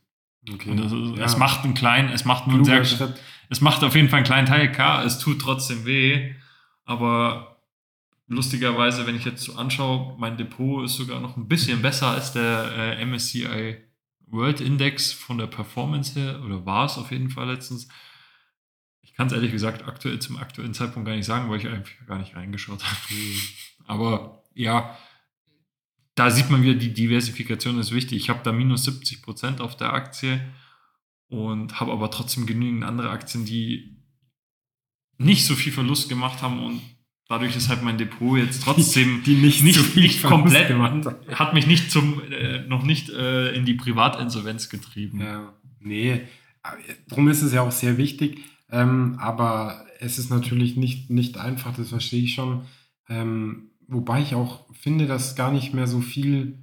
[0.52, 0.74] Okay.
[0.74, 1.24] Ist, ja.
[1.24, 3.20] Es macht einen kleinen, es macht nur einen sehr, Schritt.
[3.48, 6.34] es macht auf jeden Fall einen kleinen Teil, klar, es tut trotzdem weh,
[6.84, 7.58] aber
[8.26, 12.32] lustigerweise, wenn ich jetzt so anschaue, mein Depot ist sogar noch ein bisschen besser als
[12.32, 13.78] der äh, MSCI
[14.30, 17.88] World Index von der Performance her, oder war es auf jeden Fall letztens.
[19.00, 22.06] Ich kann es ehrlich gesagt aktuell zum aktuellen Zeitpunkt gar nicht sagen, weil ich einfach
[22.06, 23.14] gar nicht reingeschaut habe.
[23.86, 24.96] aber ja,
[26.18, 28.18] da sieht man wieder, die Diversifikation ist wichtig.
[28.18, 30.40] Ich habe da minus 70 Prozent auf der Aktie
[31.28, 33.96] und habe aber trotzdem genügend andere Aktien, die
[35.18, 36.80] nicht so viel Verlust gemacht haben und
[37.28, 41.06] dadurch ist halt mein Depot jetzt trotzdem die, die nicht, nicht, so nicht komplett gemacht
[41.32, 45.20] hat mich nicht zum äh, noch nicht äh, in die Privatinsolvenz getrieben.
[45.20, 46.22] Ja, nee,
[47.08, 48.38] darum ist es ja auch sehr wichtig,
[48.70, 52.62] ähm, aber es ist natürlich nicht, nicht einfach, das verstehe ich schon.
[53.08, 56.58] Ähm, wobei ich auch finde, dass gar nicht mehr so viel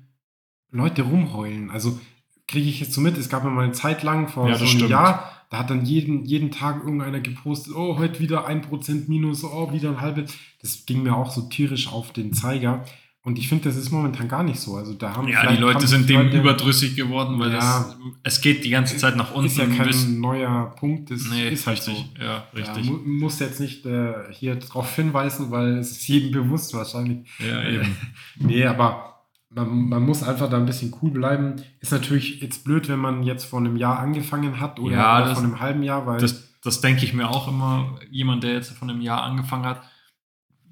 [0.72, 1.70] Leute rumheulen.
[1.72, 2.00] Also
[2.48, 4.74] kriege ich jetzt so mit, es gab mal eine Zeit lang vor ja, so einem
[4.74, 4.92] stimmt.
[4.92, 9.44] Jahr, da hat dann jeden, jeden Tag irgendeiner gepostet, oh, heute wieder ein Prozent minus,
[9.44, 10.36] oh, wieder ein halbes.
[10.62, 12.86] Das ging mir auch so tierisch auf den Zeiger.
[13.26, 14.76] Und ich finde, das ist momentan gar nicht so.
[14.76, 18.40] Also da haben ja, die Leute sind dem Leute, überdrüssig geworden, weil ja, das, es
[18.40, 19.48] geht die ganze Zeit nach unten.
[19.48, 22.24] Ist ja kein neuer Punkt, das nee, ist halt richtig, so.
[22.24, 22.86] Ja, richtig.
[22.86, 27.28] Ja, mu muss jetzt nicht äh, hier drauf hinweisen, weil es ist jedem bewusst wahrscheinlich.
[27.40, 27.98] Ja, eben.
[28.38, 31.56] nee, aber man, man, muss einfach da ein bisschen cool bleiben.
[31.80, 35.34] Ist natürlich jetzt blöd, wenn man jetzt vor einem Jahr angefangen hat oder, ja, das,
[35.34, 36.20] vor einem halben Jahr, weil.
[36.20, 38.00] Das, das denke ich mir auch immer.
[38.12, 39.82] Jemand, der jetzt vor einem Jahr angefangen hat,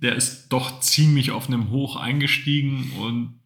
[0.04, 3.40] der ist doch ziemlich auf einem Hoch eingestiegen und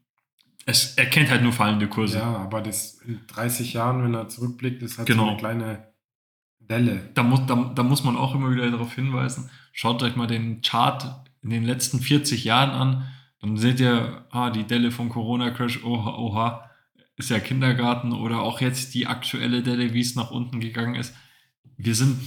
[0.65, 2.17] Es, er kennt halt nur fallende Kurse.
[2.17, 5.23] Ja, aber das in 30 Jahren, wenn er zurückblickt, ist halt Genau.
[5.23, 5.87] so eine kleine
[6.59, 7.09] Welle.
[7.13, 9.49] Da, muss, da, da muss man auch immer wieder darauf hinweisen.
[9.71, 13.07] Schaut euch mal den Chart in den letzten 40 Jahren an.
[13.39, 16.69] Dann seht ihr, ah, die Delle vom Corona-Crash, oha, oha,
[17.15, 21.15] ist ja Kindergarten oder auch jetzt die aktuelle Delle, wie es nach unten gegangen ist.
[21.77, 22.19] Wir sind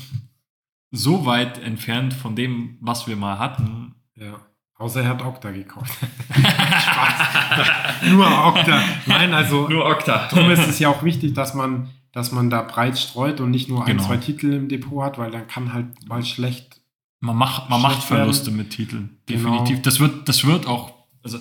[0.92, 3.96] so weit entfernt von dem, was wir mal hatten.
[4.20, 4.40] Ja.
[4.78, 5.92] Außer er hat Okta gekauft.
[6.32, 8.02] Spaß.
[8.10, 8.82] Nur Okta.
[9.06, 10.28] Nein, also Okta.
[10.30, 13.68] darum ist es ja auch wichtig, dass man, dass man da breit streut und nicht
[13.68, 14.04] nur ein, Genau.
[14.06, 16.80] zwei Titel im Depot hat, weil dann kann halt mal schlecht.
[17.20, 18.20] Man macht, man macht Schlecht werden.
[18.20, 19.18] Verluste mit Titeln.
[19.26, 19.50] Genau.
[19.50, 19.82] Definitiv.
[19.82, 21.38] Das wird, das wird auch, also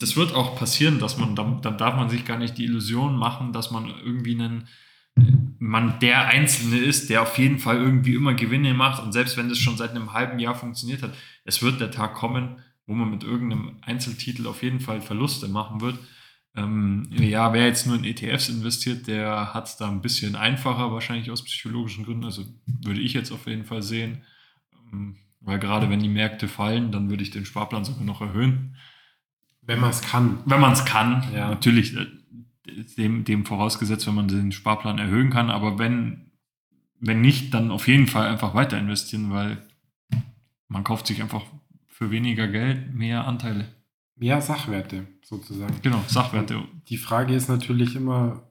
[0.00, 3.14] das wird auch passieren, dass man, dann, dann darf man sich gar nicht die Illusion
[3.16, 4.66] machen, dass man irgendwie einen,
[5.58, 9.48] man der Einzelne ist, der auf jeden Fall irgendwie immer Gewinne macht und selbst wenn
[9.48, 12.56] das schon seit einem halben Jahr funktioniert hat, es wird der Tag kommen,
[12.86, 15.98] wo man mit irgendeinem Einzeltitel auf jeden Fall Verluste machen wird.
[16.54, 20.92] Ähm, ja, wer jetzt nur in ETFs investiert, der hat es da ein bisschen einfacher,
[20.92, 22.24] wahrscheinlich aus psychologischen Gründen.
[22.24, 22.44] Also
[22.82, 24.22] würde ich jetzt auf jeden Fall sehen.
[24.92, 28.76] Ähm, Weil gerade wenn die Märkte fallen, dann würde ich den Sparplan sogar noch erhöhen.
[29.62, 30.40] Wenn man es kann.
[30.44, 31.48] Wenn man es kann, Ja.
[31.48, 31.96] natürlich
[32.66, 35.50] dem, dem vorausgesetzt, wenn man den Sparplan erhöhen kann.
[35.50, 36.30] Aber wenn,
[37.00, 39.58] wenn nicht, dann auf jeden Fall einfach weiter investieren, weil
[40.68, 41.42] man kauft sich einfach
[41.88, 43.68] für weniger Geld mehr Anteile.
[44.16, 45.74] Mehr Sachwerte sozusagen.
[45.82, 46.62] Genau, Sachwerte.
[46.88, 48.42] Die Frage ist natürlich immer,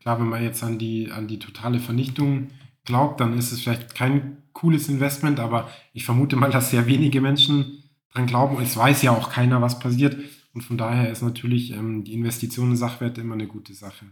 [0.00, 2.48] klar, wenn man jetzt an die, an die totale Vernichtung
[2.84, 7.20] glaubt, dann ist es vielleicht kein cooles Investment, aber ich vermute mal, dass sehr wenige
[7.20, 8.56] Menschen dran glauben.
[8.56, 10.16] Und es weiß ja auch keiner, was passiert.
[10.56, 14.06] Und von daher ist natürlich ähm, die Investition in Sachwerte immer eine gute Sache.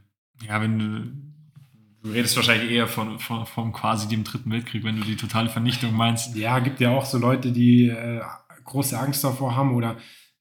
[0.46, 1.12] Ja, wenn du.
[2.02, 5.48] Du redest wahrscheinlich eher von, von, von quasi dem Dritten Weltkrieg, wenn du die totale
[5.48, 6.36] Vernichtung meinst.
[6.36, 8.20] Ja, gibt ja auch so Leute, die äh,
[8.64, 9.96] große Angst davor haben oder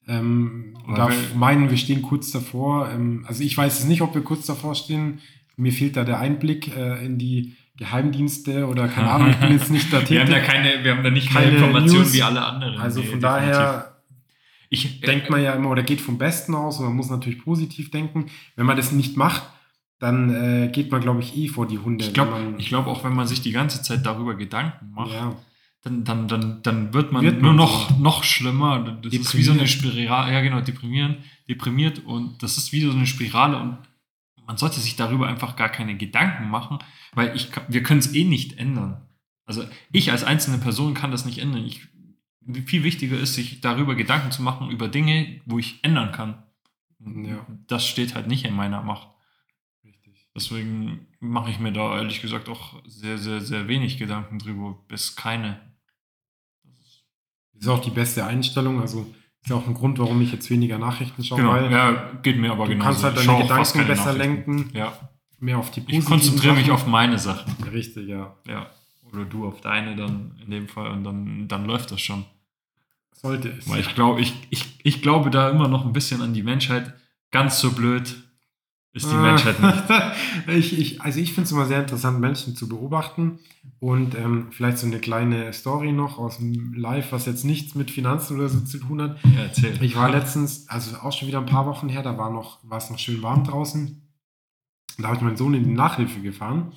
[0.06, 2.90] ähm, da meinen, wir stehen kurz davor.
[2.90, 5.20] Ähm, also ich weiß es nicht, ob wir kurz davor stehen.
[5.56, 9.70] Mir fehlt da der Einblick äh, in die Geheimdienste oder keine Ahnung, ich bin jetzt
[9.70, 10.48] nicht da Wir haben da tätig.
[10.50, 12.76] keine, wir haben da nicht Keine Informationen wie alle anderen.
[12.78, 13.56] Also Nee, von definitiv.
[13.56, 13.93] daher
[14.74, 17.90] ich, denkt man ja immer oder geht vom Besten aus und man muss natürlich positiv
[17.90, 18.26] denken.
[18.56, 19.42] Wenn man das nicht macht,
[19.98, 22.04] dann äh, geht man, glaube ich, eh vor die Hunde.
[22.04, 25.36] Ich glaube glaub auch, wenn man sich die ganze Zeit darüber Gedanken macht, ja,
[25.82, 27.96] dann, dann, dann, dann wird man Wird nur man noch, so.
[27.96, 28.98] noch schlimmer.
[29.02, 29.94] Das ist wie so eine Deprimiert.
[29.94, 31.16] Spirale, ja genau, deprimieren,
[31.48, 33.78] deprimiert und das ist wie so eine Spirale und
[34.46, 36.78] man sollte sich darüber einfach gar keine Gedanken machen,
[37.14, 39.02] weil ich, wir können es eh nicht ändern.
[39.46, 41.64] Also ich als einzelne Person kann das nicht ändern.
[41.64, 41.86] Ich,
[42.66, 46.42] viel wichtiger ist, sich darüber Gedanken zu machen über Dinge, wo ich ändern kann.
[47.00, 47.46] Ja.
[47.66, 49.08] Das steht halt nicht in meiner Macht.
[49.84, 50.28] richtig.
[50.34, 55.16] Deswegen mache ich mir da ehrlich gesagt auch sehr, sehr, sehr wenig Gedanken drüber, bis
[55.16, 55.60] keine.
[57.52, 58.80] Das ist auch die beste Einstellung.
[58.80, 62.12] Also ist ja auch ein Grund, warum ich jetzt weniger Nachrichten schaue, Genau, weil ja,
[62.22, 62.86] geht mir aber du genauso.
[62.86, 64.98] kannst halt Ich deine Gedanken besser lenken, Ja,
[65.38, 67.52] mehr auf die ich positiven konzentriere mich auf meine Sachen.
[67.64, 68.34] Richtig, ja.
[68.48, 68.70] Ja,
[69.12, 72.24] oder du auf deine dann in dem Fall und dann, dann läuft das schon.
[73.24, 73.66] Sollte es.
[73.70, 76.92] Weil ich glaube, ich, ich, ich glaube da immer noch ein bisschen an die Menschheit.
[77.30, 78.22] Ganz so blöd
[78.92, 79.14] ist die.
[79.16, 79.84] Menschheit nicht.
[80.46, 83.38] ich, ich, also ich finde es immer sehr interessant, Menschen zu beobachten.
[83.80, 87.90] Und ähm, vielleicht so eine kleine Story noch aus dem Live, was jetzt nichts mit
[87.90, 89.16] Finanzen oder so zu tun hat.
[89.24, 89.82] Ja, erzähl.
[89.82, 92.76] Ich war letztens, also auch schon wieder ein paar Wochen her, da war noch, war
[92.76, 94.02] es noch schön warm draußen.
[94.98, 96.72] Da habe ich meinen Sohn in die Nachhilfe gefahren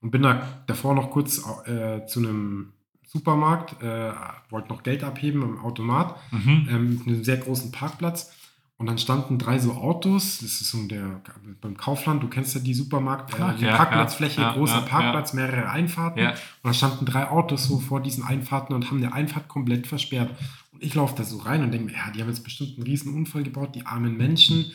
[0.00, 2.72] und bin da davor noch kurz äh, zu einem
[3.12, 4.12] Supermarkt, äh,
[4.50, 6.68] wollte noch Geld abheben am Automat, Mhm.
[6.70, 8.32] ähm, mit einem sehr großen Parkplatz.
[8.78, 11.20] Und dann standen drei so Autos, das ist so der,
[11.60, 15.34] beim Kaufland, du kennst ja die Supermarkt, äh, die ja, Parkplatzfläche, ja, großer ja, Parkplatz,
[15.34, 16.18] mehrere Einfahrten.
[16.62, 20.30] Und da standen drei Autos so vor diesen Einfahrten und haben eine Einfahrt komplett versperrt.
[20.72, 22.82] Und ich laufe da so rein und denke mir, ja, die haben jetzt bestimmt einen
[22.86, 24.72] riesen Unfall gebaut, die armen Menschen.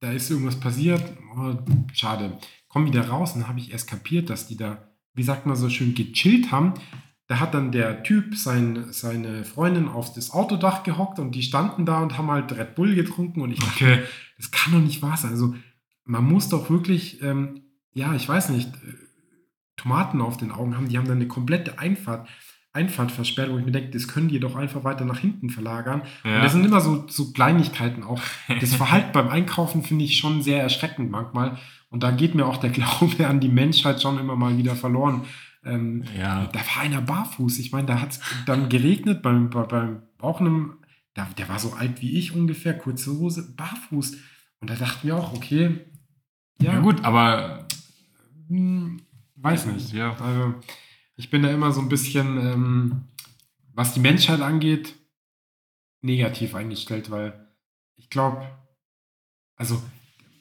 [0.00, 1.02] Da ist irgendwas passiert.
[1.36, 1.54] Oh,
[1.92, 2.38] schade.
[2.68, 5.56] Komm wieder raus und dann habe ich erst kapiert, dass die da, wie sagt man
[5.56, 6.74] so schön, gechillt haben.
[7.26, 11.86] Da hat dann der Typ sein, seine Freundin auf das Autodach gehockt und die standen
[11.86, 14.02] da und haben halt Red Bull getrunken und ich dachte,
[14.36, 15.30] das kann doch nicht wahr sein.
[15.30, 15.54] Also
[16.04, 17.62] man muss doch wirklich, ähm,
[17.94, 19.04] ja, ich weiß nicht, äh,
[19.76, 20.88] Tomaten auf den Augen haben.
[20.88, 22.28] Die haben dann eine komplette Einfahrt,
[22.72, 26.02] Einfahrt versperrt, wo ich mir denke, das können die doch einfach weiter nach hinten verlagern.
[26.24, 26.36] Ja.
[26.36, 28.20] Und das sind immer so, so Kleinigkeiten auch.
[28.60, 31.56] Das Verhalten beim Einkaufen finde ich schon sehr erschreckend manchmal.
[31.88, 35.22] Und da geht mir auch der Glaube an die Menschheit schon immer mal wieder verloren.
[35.64, 36.46] Ähm, ja.
[36.46, 37.58] da war einer barfuß.
[37.58, 40.78] Ich meine, da hat es dann geregnet beim, bei, beim auch einem,
[41.14, 44.16] da, der war so alt wie ich ungefähr, kurze Hose, barfuß.
[44.60, 45.80] Und da dachten wir auch, okay,
[46.60, 47.66] ja, gut, aber
[48.48, 49.00] hm,
[49.36, 49.92] weiß nicht.
[49.92, 50.16] Ja.
[50.16, 50.54] Also,
[51.16, 53.04] ich bin da immer so ein bisschen, ähm,
[53.72, 54.94] was die Menschheit angeht,
[56.00, 57.48] negativ eingestellt, weil
[57.96, 58.46] ich glaube,
[59.56, 59.82] also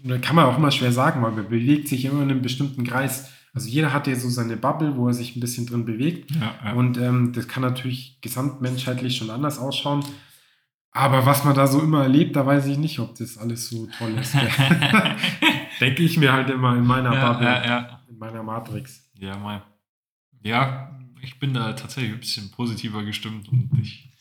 [0.04, 2.84] da kann man auch immer schwer sagen, weil man bewegt sich immer in einem bestimmten
[2.84, 3.32] Kreis.
[3.54, 6.32] Also jeder hat ja so seine Bubble, wo er sich ein bisschen drin bewegt.
[6.32, 6.74] Ja, ja.
[6.74, 10.04] Und ähm, das kann natürlich gesamtmenschheitlich schon anders ausschauen.
[10.92, 13.88] Aber was man da so immer erlebt, da weiß ich nicht, ob das alles so
[13.98, 14.36] toll ist.
[15.80, 19.10] Denke ich mir halt immer in meiner ja, Bubble, in meiner Matrix.
[19.20, 19.64] Ja, mal.
[20.42, 24.12] Ja, ich bin da tatsächlich ein bisschen positiver gestimmt und ich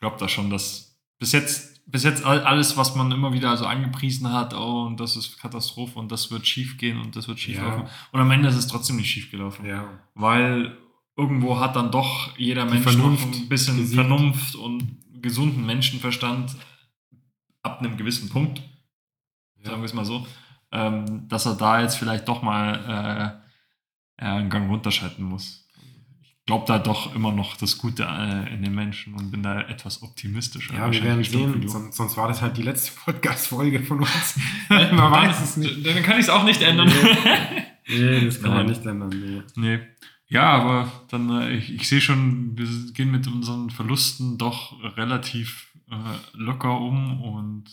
[0.00, 3.66] glaube da schon, dass bis jetzt, bis jetzt all- alles, was man immer wieder so
[3.66, 7.38] angepriesen hat, oh, und das ist Katastrophe und das wird schief gehen und das wird
[7.40, 7.68] schief Ja.
[7.68, 7.88] laufen.
[8.12, 9.66] Und am Ende ist es trotzdem nicht schief gelaufen.
[9.66, 9.88] Ja.
[10.14, 10.76] Weil
[11.16, 13.94] irgendwo hat dann doch jeder Die Mensch Vernunft noch ein bisschen gesiegt.
[14.00, 16.54] Vernunft und gesunden Menschenverstand
[17.62, 18.62] ab einem gewissen Punkt,
[19.62, 20.26] sagen wir es mal so,
[20.72, 23.42] ähm, dass er da jetzt vielleicht doch mal
[24.18, 25.59] äh, äh, einen Gang runterschalten muss.
[26.50, 29.60] Ich glaube da doch immer noch das Gute äh, in den Menschen und bin da
[29.60, 30.74] etwas optimistischer.
[30.74, 31.68] Ja, wir werden sehen.
[31.68, 34.36] Sonst, sonst war das halt die letzte Podcast-Folge von uns.
[34.68, 35.86] Man weiß es nicht.
[35.86, 36.90] Dann kann ich es auch nicht ändern.
[37.86, 38.66] Nee, das kann man Nein.
[38.66, 39.10] nicht ändern.
[39.10, 39.42] Nee.
[39.54, 39.78] Nee.
[40.26, 45.72] Ja, aber dann, äh, ich, ich sehe schon, wir gehen mit unseren Verlusten doch relativ
[45.88, 45.94] äh,
[46.32, 47.70] locker um und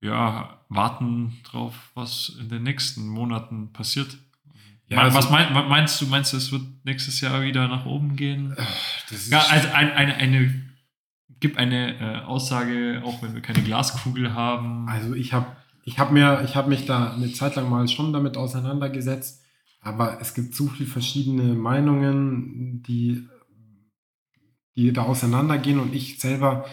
[0.00, 4.16] ja, warten drauf, was in den nächsten Monaten passiert.
[4.92, 6.06] Ja, also- was mein, was meinst du?
[6.06, 8.56] Meinst du, es wird nächstes Jahr wieder nach oben gehen?
[9.28, 10.62] Ja, also ein, eine, eine,
[11.40, 14.88] gib eine äh, Aussage, auch wenn wir keine Glaskugel haben.
[14.88, 18.12] Also ich habe ich hab mir, ich habe mich da eine Zeit lang mal schon
[18.12, 19.42] damit auseinandergesetzt,
[19.80, 23.26] aber es gibt so viele verschiedene Meinungen, die,
[24.76, 26.66] die da auseinandergehen und ich selber,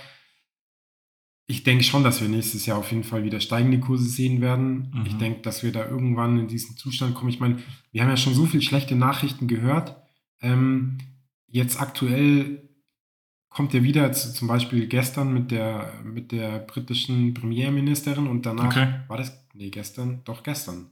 [1.52, 4.92] ich denke schon, dass wir nächstes Jahr auf jeden Fall wieder steigende Kurse sehen werden.
[4.94, 5.06] Mhm.
[5.08, 7.30] Ich denke, dass wir da irgendwann in diesen Zustand kommen.
[7.30, 7.58] Ich meine,
[7.92, 9.98] wir haben ja schon so viele schlechte Nachrichten gehört.
[10.42, 11.00] Ähm,
[11.48, 12.70] jetzt aktuell
[13.50, 18.66] kommt ja wieder z- zum Beispiel gestern mit der, mit der britischen Premierministerin und danach
[18.68, 18.88] Okay.
[19.08, 20.92] war das, nee, gestern, doch gestern.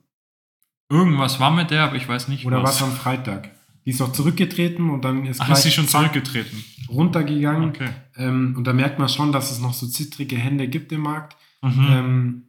[0.90, 3.52] Irgendwas war mit der, aber ich weiß nicht Oder was am Freitag.
[3.88, 6.62] Die ist doch zurückgetreten und dann ist Ach, ist sie schon zurückgetreten?
[6.90, 7.70] runtergegangen.
[7.70, 7.88] Okay.
[8.18, 11.38] Ähm, und da merkt man schon, dass es noch so zittrige Hände gibt im Markt.
[11.62, 11.88] Mhm.
[11.90, 12.44] Ähm,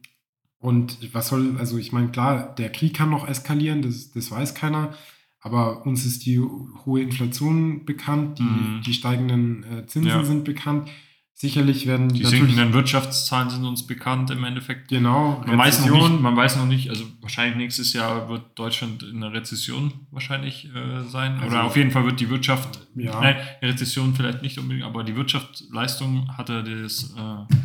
[0.57, 4.53] und was soll, also ich meine, klar, der Krieg kann noch eskalieren, das, das weiß
[4.53, 4.93] keiner.
[5.39, 8.81] Aber uns ist die hohe Inflation bekannt, die, Mhm.
[8.85, 10.23] die steigenden äh, Zinsen Ja.
[10.25, 10.89] sind bekannt.
[11.41, 14.89] Sicherlich werden Die sinkenden Wirtschaftszahlen sind uns bekannt im Endeffekt.
[14.89, 19.03] genau Man weiß, noch nicht, man weiß noch nicht, also wahrscheinlich nächstes Jahr wird Deutschland
[19.03, 21.35] in einer Rezession wahrscheinlich äh, sein.
[21.39, 23.21] Also- Oder auf jeden Fall wird die Wirtschaft, Ja.
[23.21, 27.55] nein, Rezession vielleicht nicht unbedingt, aber die Wirtschaftsleistung hatte das, äh,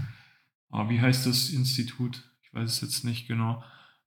[0.71, 2.23] ah, wie heißt das Institut?
[2.45, 3.61] Ich weiß es jetzt nicht genau.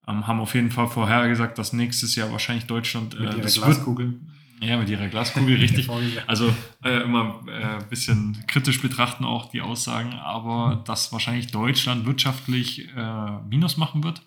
[0.07, 4.11] Ähm, haben auf jeden Fall vorhergesagt, dass nächstes Jahr wahrscheinlich Deutschland äh, mit das Glaskugel.
[4.13, 4.21] Wird,
[4.59, 5.87] ja, mit ihrer Glaskugel, richtig.
[6.27, 6.53] Also
[6.83, 12.87] äh, immer ein äh, bisschen kritisch betrachten auch die Aussagen, aber dass wahrscheinlich Deutschland wirtschaftlich
[12.95, 14.21] äh, Minus machen wird.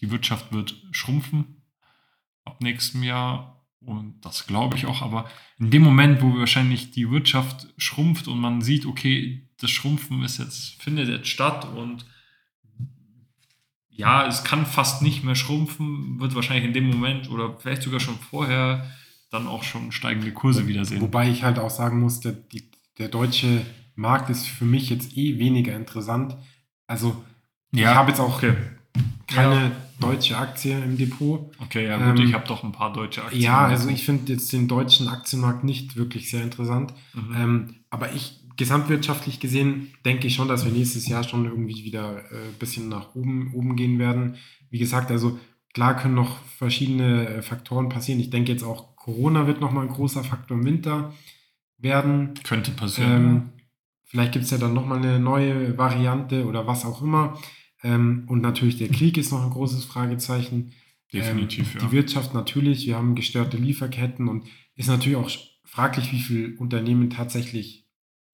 [0.00, 1.62] Die Wirtschaft wird schrumpfen
[2.44, 7.10] ab nächstem Jahr und das glaube ich auch, aber in dem Moment, wo wahrscheinlich die
[7.10, 12.06] Wirtschaft schrumpft und man sieht, okay, das Schrumpfen ist jetzt, findet jetzt statt und
[13.90, 17.98] ja, es kann fast nicht mehr schrumpfen, wird wahrscheinlich in dem Moment oder vielleicht sogar
[17.98, 18.88] schon vorher
[19.30, 21.00] dann auch schon steigende Kurse wiedersehen.
[21.00, 23.64] Wobei ich halt auch sagen muss, der, die, der deutsche
[23.94, 26.36] Markt ist für mich jetzt eh weniger interessant.
[26.86, 27.24] Also
[27.72, 28.54] ich habe jetzt auch okay.
[29.26, 31.50] keine deutsche Aktie im Depot.
[31.58, 33.42] Okay, ja gut, Ähm, ich habe doch ein paar deutsche Aktien.
[33.42, 36.94] Ja, also ich finde jetzt den deutschen Aktienmarkt nicht wirklich sehr interessant.
[37.12, 37.34] Mhm.
[37.36, 42.24] Ähm, aber ich, gesamtwirtschaftlich gesehen, denke ich schon, dass wir nächstes Jahr schon irgendwie wieder
[42.30, 44.36] ein äh, bisschen nach oben, oben gehen werden.
[44.70, 45.38] Wie gesagt, also
[45.74, 48.20] klar können noch verschiedene äh, Faktoren passieren.
[48.20, 51.14] Ich denke jetzt auch, Corona wird nochmal ein großer Faktor im Winter
[51.78, 52.34] werden.
[52.44, 53.24] Könnte passieren.
[53.24, 53.48] Ähm,
[54.04, 57.38] vielleicht gibt es ja dann nochmal eine neue Variante oder was auch immer.
[57.82, 60.72] Ähm, und natürlich der Krieg ist noch ein großes Fragezeichen.
[61.10, 61.86] Definitiv, ähm, ja.
[61.86, 64.44] Die Wirtschaft natürlich, wir haben gestörte Lieferketten und
[64.74, 65.30] ist natürlich auch
[65.64, 67.86] fraglich, wie viele Unternehmen tatsächlich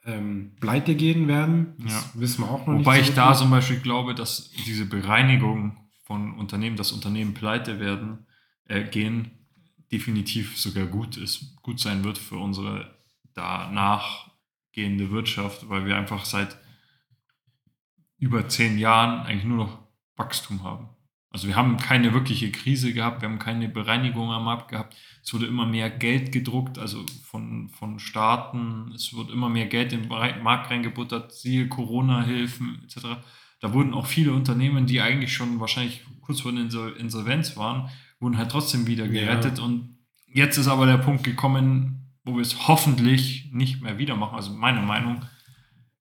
[0.05, 1.75] ähm, pleite gehen werden.
[1.79, 2.20] Das Ja.
[2.20, 3.11] wissen wir auch noch Wobei nicht.
[3.11, 8.27] ich da zum Beispiel glaube, dass diese Bereinigung von Unternehmen, dass Unternehmen pleite werden,
[8.66, 9.43] äh, gehen,
[9.95, 12.99] definitiv sogar gut ist, gut sein wird für unsere
[13.34, 14.28] danach
[14.72, 16.57] gehende Wirtschaft, weil wir einfach seit
[18.18, 19.78] über zehn Jahren eigentlich nur noch
[20.16, 20.88] Wachstum haben.
[21.30, 24.97] Also wir haben keine wirkliche Krise gehabt, wir haben keine Bereinigung am Markt gehabt.
[25.22, 28.92] Es wurde immer mehr Geld gedruckt, also von, von Staaten.
[28.95, 33.20] Es wird immer mehr Geld in den Markt reingebuttert, siehe Corona-Hilfen etc.
[33.61, 37.90] Da wurden auch viele Unternehmen, die eigentlich schon wahrscheinlich kurz vor der Insol- Insolvenz waren,
[38.21, 39.12] wurden halt trotzdem wieder Ja.
[39.12, 39.59] gerettet.
[39.59, 44.37] Und jetzt ist aber der Punkt gekommen, wo wir es hoffentlich nicht mehr wieder machen.
[44.37, 45.23] Also meine Meinung,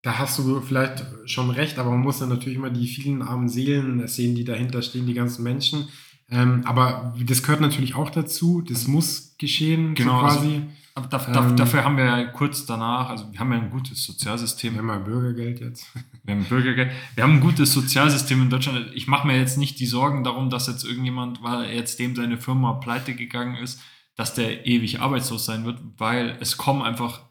[0.02, 3.50] da hast du vielleicht schon recht, aber man muss dann natürlich immer die vielen armen
[3.50, 5.88] Seelen sehen, die dahinter stehen, die ganzen Menschen.
[6.34, 8.62] Ähm, aber das gehört natürlich auch dazu.
[8.62, 10.62] Das muss geschehen, Genau, so quasi.
[10.96, 13.70] Aber da, da, Ähm, dafür haben wir ja kurz danach, also wir haben ja ein
[13.70, 14.74] gutes Sozialsystem.
[14.74, 15.88] Wir haben ja Bürgergeld jetzt.
[16.24, 16.92] Wir haben Bürgergeld.
[17.16, 18.92] Wir haben ein gutes Sozialsystem in Deutschland.
[18.94, 22.38] Ich mache mir jetzt nicht die Sorgen darum, dass jetzt irgendjemand, weil jetzt dem seine
[22.38, 23.82] Firma pleite gegangen ist,
[24.16, 27.24] dass der ewig arbeitslos sein wird, weil es kommen einfach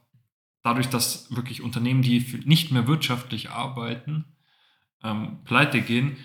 [0.62, 4.24] dadurch, dass wirklich Unternehmen, die nicht mehr wirtschaftlich arbeiten,
[5.05, 6.16] ähm, pleite gehen,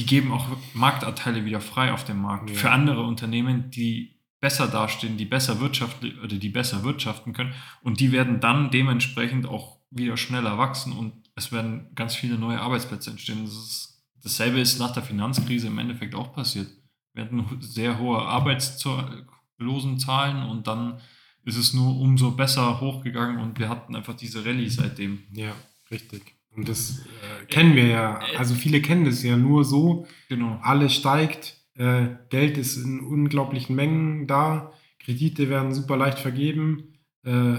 [0.00, 2.56] die geben auch Marktanteile wieder frei auf dem Markt Ja.
[2.56, 8.00] für andere Unternehmen, die besser dastehen, die besser wirtschaftlich oder die besser wirtschaften können und
[8.00, 13.10] die werden dann dementsprechend auch wieder schneller wachsen und es werden ganz viele neue Arbeitsplätze
[13.10, 13.44] entstehen.
[13.44, 16.68] Das ist, dasselbe ist nach der Finanzkrise im Endeffekt auch passiert.
[17.12, 21.00] Wir hatten sehr hohe Arbeitslosenzahlen und dann
[21.44, 25.24] ist es nur umso besser hochgegangen und wir hatten einfach diese Rallye seitdem.
[25.32, 25.52] Ja,
[25.90, 26.36] richtig.
[26.60, 28.20] Und das äh, kennen wir ja.
[28.36, 30.06] Also viele kennen das ja nur so.
[30.28, 30.58] Genau.
[30.62, 37.56] Alles steigt, äh, Geld ist in unglaublichen Mengen da, Kredite werden super leicht vergeben, äh,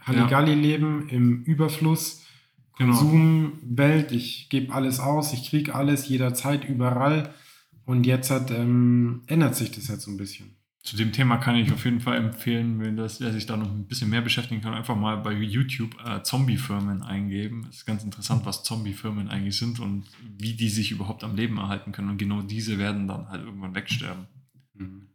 [0.00, 2.20] Halligalli-Leben im Überfluss,
[2.78, 2.96] Genau.
[2.96, 7.34] Konsumwelt, ich gebe alles aus, ich kriege alles jederzeit, überall.
[7.86, 10.56] Und jetzt hat, ähm, ändert sich das halt so ein bisschen.
[10.84, 13.70] Zu dem Thema kann ich auf jeden Fall empfehlen, wenn das, wer sich da noch
[13.70, 17.66] ein bisschen mehr beschäftigen kann, einfach mal bei YouTube äh, Zombie-Firmen eingeben.
[17.70, 21.56] Es ist ganz interessant, was Zombie-Firmen eigentlich sind und wie die sich überhaupt am Leben
[21.56, 22.10] erhalten können.
[22.10, 24.26] Und genau diese werden dann halt irgendwann wegsterben.
[24.74, 25.08] Mhm.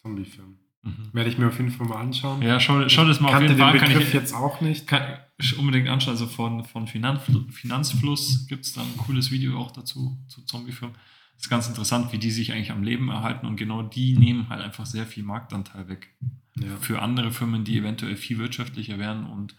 [0.00, 0.56] Zombie-Film.
[0.80, 1.10] Mhm.
[1.12, 2.40] Werde ich mir auf jeden Fall mal anschauen.
[2.40, 3.78] Ja, schau, schau das mal auf Kannte jeden den Fall.
[3.78, 4.86] Kann Begriff ich, jetzt auch nicht.
[4.86, 6.14] kann ich unbedingt anschauen.
[6.14, 10.96] Also von, von Finanzfl Finanzfluss gibt es dann ein cooles Video auch dazu, zu Zombie-Firmen.
[11.42, 14.62] Ist ganz interessant, wie die sich eigentlich am Leben erhalten und genau die nehmen halt
[14.62, 16.08] einfach sehr viel Marktanteil weg.
[16.54, 16.76] Ja.
[16.76, 19.56] für andere Firmen, die eventuell viel wirtschaftlicher wären und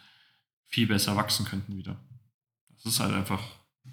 [0.68, 2.00] viel besser wachsen könnten wieder.
[2.76, 3.42] Das ist halt einfach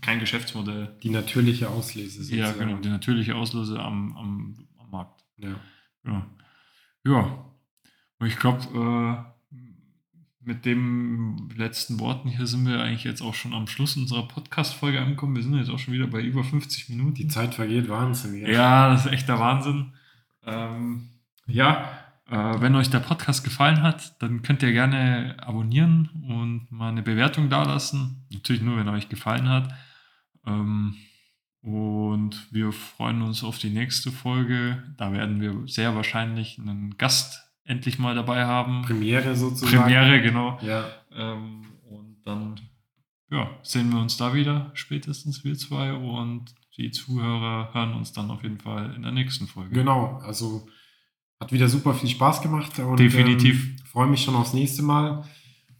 [0.03, 0.97] kein Geschäftsmodell.
[1.03, 2.69] Die natürliche Auslese Ja, sozusagen.
[2.69, 5.25] genau, die natürliche Auslöse am, am, am Markt.
[5.39, 5.59] Ja.
[6.05, 6.27] Ja.
[7.05, 7.45] ja.
[8.19, 8.61] Und ich glaube,
[9.27, 9.40] äh,
[10.51, 15.01] mit den letzten Worten hier sind wir eigentlich jetzt auch schon am Schluss unserer Podcast-Folge
[15.01, 15.37] angekommen.
[15.37, 17.15] Wir sind jetzt auch schon wieder bei über 50 Minuten.
[17.15, 18.45] Die Zeit vergeht Wahnsinn.
[18.45, 19.93] Ja, das ist echt der Wahnsinn.
[20.45, 21.11] Ähm,
[21.47, 21.89] ja,
[22.29, 27.03] äh, wenn euch der Podcast gefallen hat, dann könnt ihr gerne abonnieren und mal eine
[27.03, 28.27] Bewertung dalassen.
[28.33, 29.73] Natürlich nur, wenn euch gefallen hat.
[30.45, 30.97] Ähm,
[31.63, 34.83] und wir freuen uns auf die nächste Folge.
[34.97, 38.83] Da werden wir sehr wahrscheinlich einen Gast endlich mal dabei haben.
[38.83, 39.83] Premiere sozusagen.
[39.83, 40.59] Premiere, genau.
[40.63, 40.85] Ja.
[41.15, 42.61] Ähm, und dann
[43.31, 45.93] ja, sehen wir uns da wieder, spätestens wir zwei.
[45.93, 49.71] Und die Zuhörer hören uns dann auf jeden Fall in der nächsten Folge.
[49.71, 50.67] Genau, also
[51.39, 53.65] hat wieder super viel Spaß gemacht und Definitiv.
[53.65, 55.25] ähm, freue mich schon aufs nächste Mal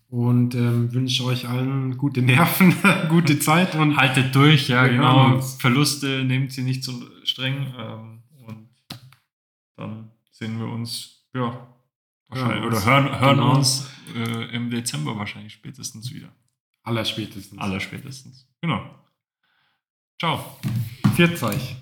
[0.09, 2.75] und ähm, wünsche euch allen gute Nerven,
[3.09, 5.35] gute Zeit und Haltet durch, ja, genau.
[5.35, 5.55] uns.
[5.61, 6.93] Verluste nehmt sie nicht so
[7.25, 7.75] streng.
[7.79, 8.69] Ähm, und
[9.77, 11.67] dann sehen wir uns, ja,
[12.31, 13.55] wahrscheinlich, oder hören, hören Genau.
[13.57, 16.33] uns äh, im Dezember wahrscheinlich spätestens wieder.
[16.83, 17.59] aller spätestens.
[17.61, 18.49] Aller spätestens.
[18.61, 18.83] Genau.
[20.19, 20.59] Ciao.
[21.15, 21.77] Viert euch.